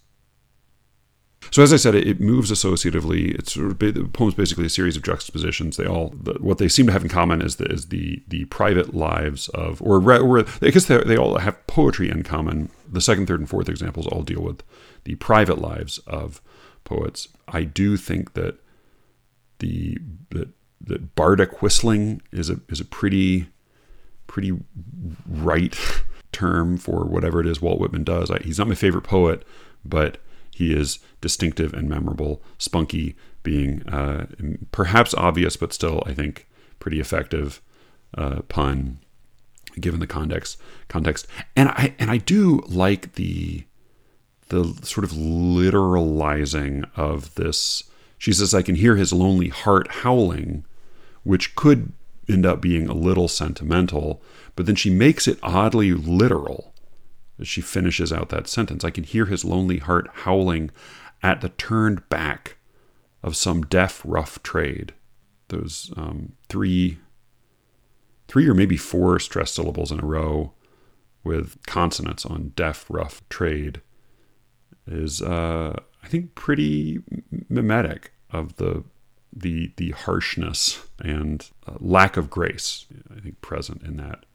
[1.49, 3.33] So as I said, it, it moves associatively.
[3.33, 5.77] It's sort of the poem's basically a series of juxtapositions.
[5.77, 8.45] They all the, what they seem to have in common is the is the the
[8.45, 12.69] private lives of or, or I guess they, they all have poetry in common.
[12.89, 14.61] The second, third, and fourth examples all deal with
[15.03, 16.41] the private lives of
[16.83, 17.27] poets.
[17.47, 18.57] I do think that
[19.59, 19.97] the
[20.29, 20.49] that
[20.79, 23.47] that bardic whistling is a is a pretty
[24.27, 24.57] pretty
[25.27, 25.77] right
[26.31, 28.31] term for whatever it is Walt Whitman does.
[28.31, 29.43] I, he's not my favorite poet,
[29.83, 30.17] but
[30.51, 32.41] he is distinctive and memorable.
[32.57, 34.27] Spunky being uh,
[34.71, 36.47] perhaps obvious, but still, I think,
[36.79, 37.61] pretty effective
[38.17, 38.99] uh, pun
[39.79, 40.59] given the context.
[40.89, 43.65] Context, and I and I do like the
[44.49, 47.83] the sort of literalizing of this.
[48.17, 50.65] She says, "I can hear his lonely heart howling,"
[51.23, 51.93] which could
[52.29, 54.21] end up being a little sentimental,
[54.55, 56.73] but then she makes it oddly literal
[57.39, 58.83] as she finishes out that sentence.
[58.83, 60.69] I can hear his lonely heart howling
[61.23, 62.57] at the turned back
[63.23, 64.93] of some deaf rough trade.
[65.49, 66.99] Those um, three,
[68.27, 70.53] three or maybe four stressed syllables in a row
[71.23, 73.81] with consonants on deaf rough trade
[74.87, 76.99] is, uh, I think, pretty
[77.49, 78.83] mimetic of the
[79.33, 82.85] the the harshness and uh, lack of grace.
[83.15, 84.25] I think present in that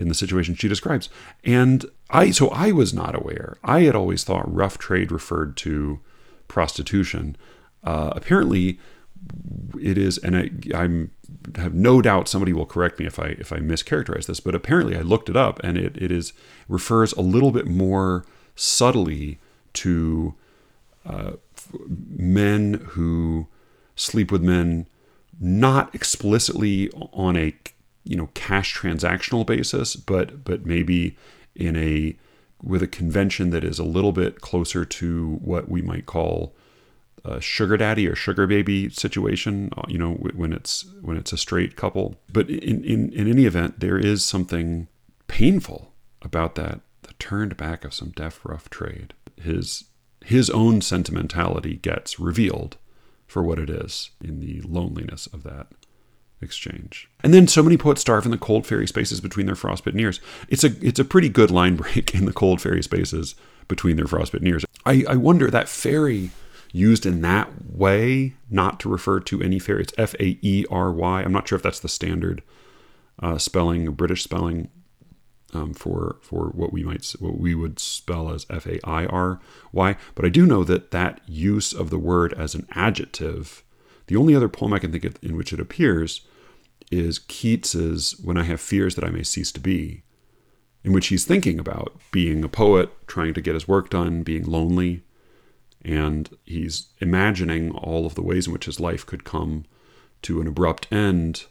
[0.00, 1.08] in the situation she describes.
[1.44, 3.58] And I so I was not aware.
[3.62, 6.00] I had always thought rough trade referred to
[6.48, 7.36] prostitution.
[7.84, 8.78] Uh, apparently,
[9.80, 11.10] it is, and I I'm,
[11.56, 14.40] have no doubt somebody will correct me if I if I mischaracterize this.
[14.40, 16.32] But apparently, I looked it up, and it it is
[16.68, 18.24] refers a little bit more
[18.56, 19.38] subtly
[19.72, 20.34] to
[21.06, 21.32] uh,
[21.78, 23.46] men who
[23.94, 24.88] sleep with men,
[25.38, 27.54] not explicitly on a
[28.10, 31.16] you know cash transactional basis, but but maybe
[31.54, 32.16] in a
[32.60, 36.54] with a convention that is a little bit closer to what we might call
[37.24, 41.38] a sugar daddy or sugar baby situation uh, you know when it's when it's a
[41.38, 42.16] straight couple.
[42.32, 44.88] But in in, in any event there is something
[45.28, 49.14] painful about that the turned back of some deaf rough trade.
[49.40, 49.84] His
[50.24, 52.76] his own sentimentality gets revealed
[53.28, 55.68] for what it is in the loneliness of that
[56.42, 57.08] exchange.
[57.22, 60.20] And then so many poets starve in the cold fairy spaces between their frostbitten ears.
[60.48, 63.34] It's a it's a pretty good line break in the cold fairy spaces
[63.68, 64.64] between their frostbitten ears.
[64.84, 66.30] I, I wonder that fairy
[66.72, 69.82] used in that way, not to refer to any fairy.
[69.82, 71.22] It's F A E R Y.
[71.22, 72.42] I'm not sure if that's the standard
[73.22, 74.68] uh, spelling, British spelling
[75.52, 79.40] um, for for what we might what we would spell as F A I R
[79.72, 79.96] Y.
[80.14, 83.64] But I do know that that use of the word as an adjective,
[84.06, 86.22] the only other poem I can think of in which it appears,
[86.90, 90.02] is Keats's "When I Have Fears That I May Cease to Be,"
[90.82, 94.44] in which he's thinking about being a poet, trying to get his work done, being
[94.44, 95.02] lonely,
[95.82, 99.64] and he's imagining all of the ways in which his life could come
[100.22, 101.46] to an abrupt end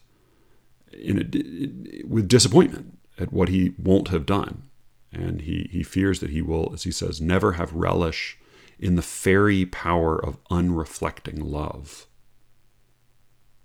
[0.94, 4.64] a, with disappointment at what he won't have done.
[5.12, 8.38] And he, he fears that he will, as he says, never have relish
[8.78, 12.06] in the fairy power of unreflecting love.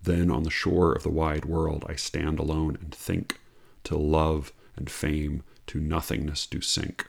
[0.04, 3.40] Then on the shore of the wide world I stand alone and think,
[3.84, 7.08] till love and fame to nothingness do sink.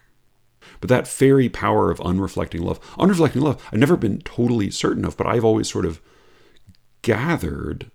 [0.79, 5.17] But that fairy power of unreflecting love, unreflecting love, I've never been totally certain of,
[5.17, 6.01] but I've always sort of
[7.01, 7.91] gathered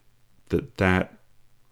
[0.51, 1.19] that that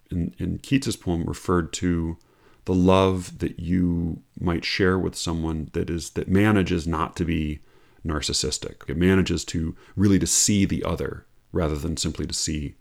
[0.09, 2.17] in, in Keats's poem referred to
[2.65, 7.59] the love that you might share with someone that is that manages not to be
[8.05, 8.89] narcissistic.
[8.89, 12.75] It manages to really to see the other rather than simply to see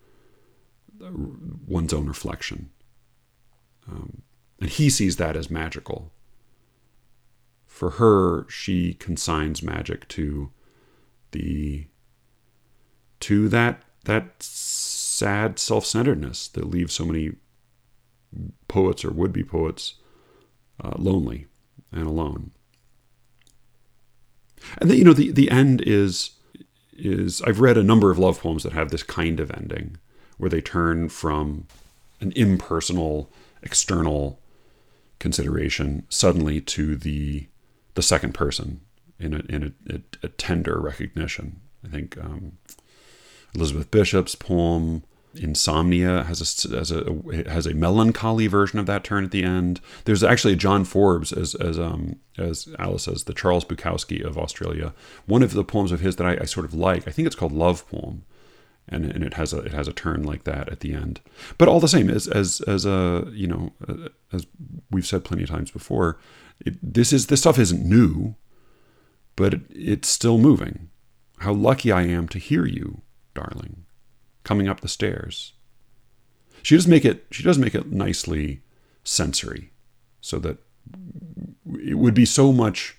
[1.00, 2.70] one's own reflection.
[3.90, 4.22] Um,
[4.60, 6.12] and he sees that as magical.
[7.66, 10.50] For her, she consigns magic to
[11.30, 11.86] the
[13.20, 17.32] to that that sad self-centeredness that leaves so many
[18.68, 19.94] poets or would be poets
[20.82, 21.46] uh, lonely
[21.92, 22.52] and alone.
[24.78, 26.30] And then, you know, the, the end is
[26.92, 29.98] is I've read a number of love poems that have this kind of ending
[30.39, 31.66] where they turn from
[32.20, 33.31] an impersonal,
[33.62, 34.40] external
[35.19, 37.47] consideration suddenly to the
[37.94, 38.81] the second person
[39.19, 41.60] in a in a, a, a tender recognition.
[41.85, 42.59] I think um,
[43.55, 45.02] Elizabeth Bishop's poem
[45.35, 49.81] Insomnia has a, has a has a melancholy version of that turn at the end.
[50.05, 54.94] There's actually John Forbes as as um as Alice says the Charles Bukowski of Australia.
[55.27, 57.06] One of the poems of his that I, I sort of like.
[57.06, 58.24] I think it's called Love Poem,
[58.89, 61.20] and and it has a it has a turn like that at the end.
[61.56, 64.47] But all the same, as as as a you know uh, as
[64.90, 66.19] we've said plenty of times before,
[66.60, 68.35] it, this is this stuff isn't new,
[69.36, 70.90] but it, it's still moving.
[71.39, 73.02] How lucky I am to hear you,
[73.35, 73.85] darling
[74.48, 75.52] coming up the stairs.
[76.62, 78.62] She does make it she does make it nicely
[79.05, 79.73] sensory
[80.23, 80.56] so that
[81.82, 82.97] it would be so much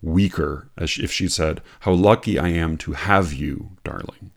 [0.00, 4.30] weaker as if she said, How lucky I am to have you, darling.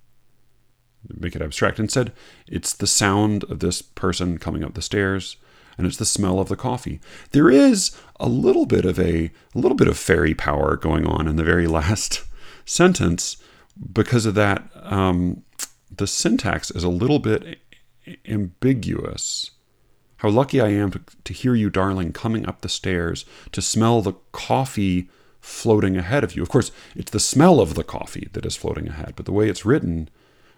[1.14, 1.80] Make it abstract.
[1.80, 2.12] Instead,
[2.48, 5.38] it's the sound of this person coming up the stairs,
[5.78, 7.00] and it's the smell of the coffee.
[7.32, 11.28] There is a little bit of a, a little bit of fairy power going on
[11.28, 12.24] in the very last
[12.66, 13.38] sentence
[13.94, 14.70] because of that.
[14.84, 15.44] Um,
[15.96, 17.60] the syntax is a little bit
[18.28, 19.52] ambiguous.
[20.18, 24.02] How lucky I am to, to hear you, darling, coming up the stairs, to smell
[24.02, 25.10] the coffee
[25.40, 26.42] floating ahead of you.
[26.42, 29.48] Of course, it's the smell of the coffee that is floating ahead, but the way
[29.48, 30.10] it's written,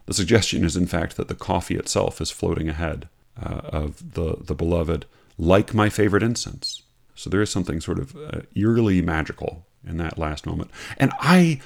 [0.09, 3.07] the suggestion is in fact that the coffee itself is floating ahead
[3.39, 5.05] uh, of the, the beloved,
[5.37, 6.81] like my favorite incense.
[7.13, 10.71] So there is something sort of uh, eerily magical in that last moment.
[10.97, 11.61] And I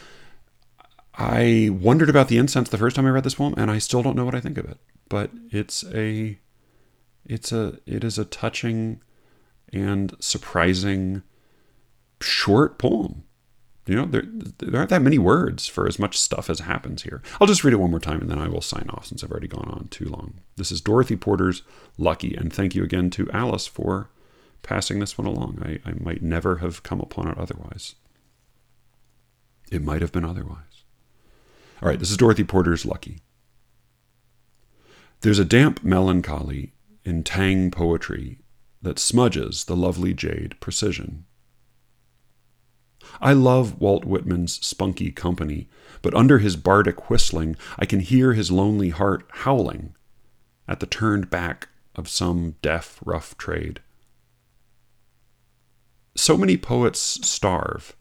[1.15, 4.01] I wondered about the incense the first time I read this poem, and I still
[4.01, 4.77] don't know what I think of it.
[5.07, 6.37] But it's a
[7.25, 9.01] it's a it is a touching
[9.71, 11.23] and surprising
[12.19, 13.23] short poem.
[13.85, 14.23] You know, there,
[14.59, 17.21] there aren't that many words for as much stuff as happens here.
[17.41, 19.31] I'll just read it one more time and then I will sign off since I've
[19.31, 20.35] already gone on too long.
[20.55, 21.63] This is Dorothy Porter's
[21.97, 24.09] Lucky, and thank you again to Alice for
[24.61, 25.61] passing this one along.
[25.61, 27.95] I, I might never have come upon it otherwise.
[29.69, 30.83] It might have been otherwise.
[31.81, 33.19] All right, this is Dorothy Porter's Lucky.
[35.21, 36.73] There's a damp melancholy
[37.03, 38.39] in tang poetry
[38.81, 41.25] that smudges the lovely jade precision.
[43.21, 45.69] I love Walt Whitman's spunky company,
[46.01, 49.95] but under his bardic whistling, I can hear his lonely heart howling
[50.67, 53.81] at the turned back of some deaf, rough trade.
[56.15, 57.95] So many poets starve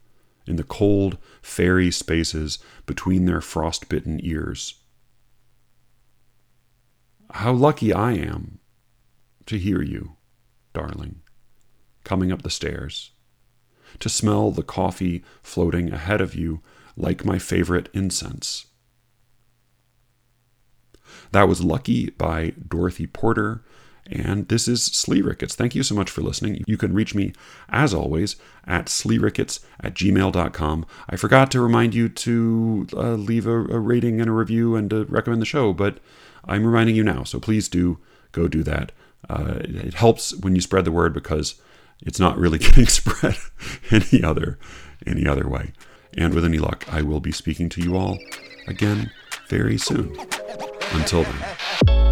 [0.45, 4.75] in the cold, fairy spaces between their frost-bitten ears.
[7.31, 8.59] How lucky I am
[9.47, 10.17] to hear you,
[10.73, 11.21] darling,
[12.03, 13.11] coming up the stairs,
[13.99, 16.61] to smell the coffee floating ahead of you
[16.95, 18.67] like my favorite incense.
[21.31, 23.63] That was Lucky by Dorothy Porter.
[24.05, 25.55] And this is Slee Ricketts.
[25.55, 26.63] Thank you so much for listening.
[26.67, 27.33] You can reach me,
[27.69, 28.35] as always,
[28.67, 30.85] at sleerickets at gmail.com.
[31.09, 34.89] I forgot to remind you to uh, leave a, a, rating and a review and
[34.89, 35.99] to recommend the show, but
[36.45, 37.23] I'm reminding you now.
[37.23, 37.97] So please do
[38.33, 38.91] go do that.
[39.29, 41.55] Uh, it helps when you spread the word because
[42.05, 43.37] it's not really getting spread
[43.91, 44.59] any other
[45.05, 45.73] any other way.
[46.15, 48.19] And with any luck, I will be speaking to you all
[48.67, 49.11] again
[49.49, 50.15] very soon.
[50.93, 52.02] Until then.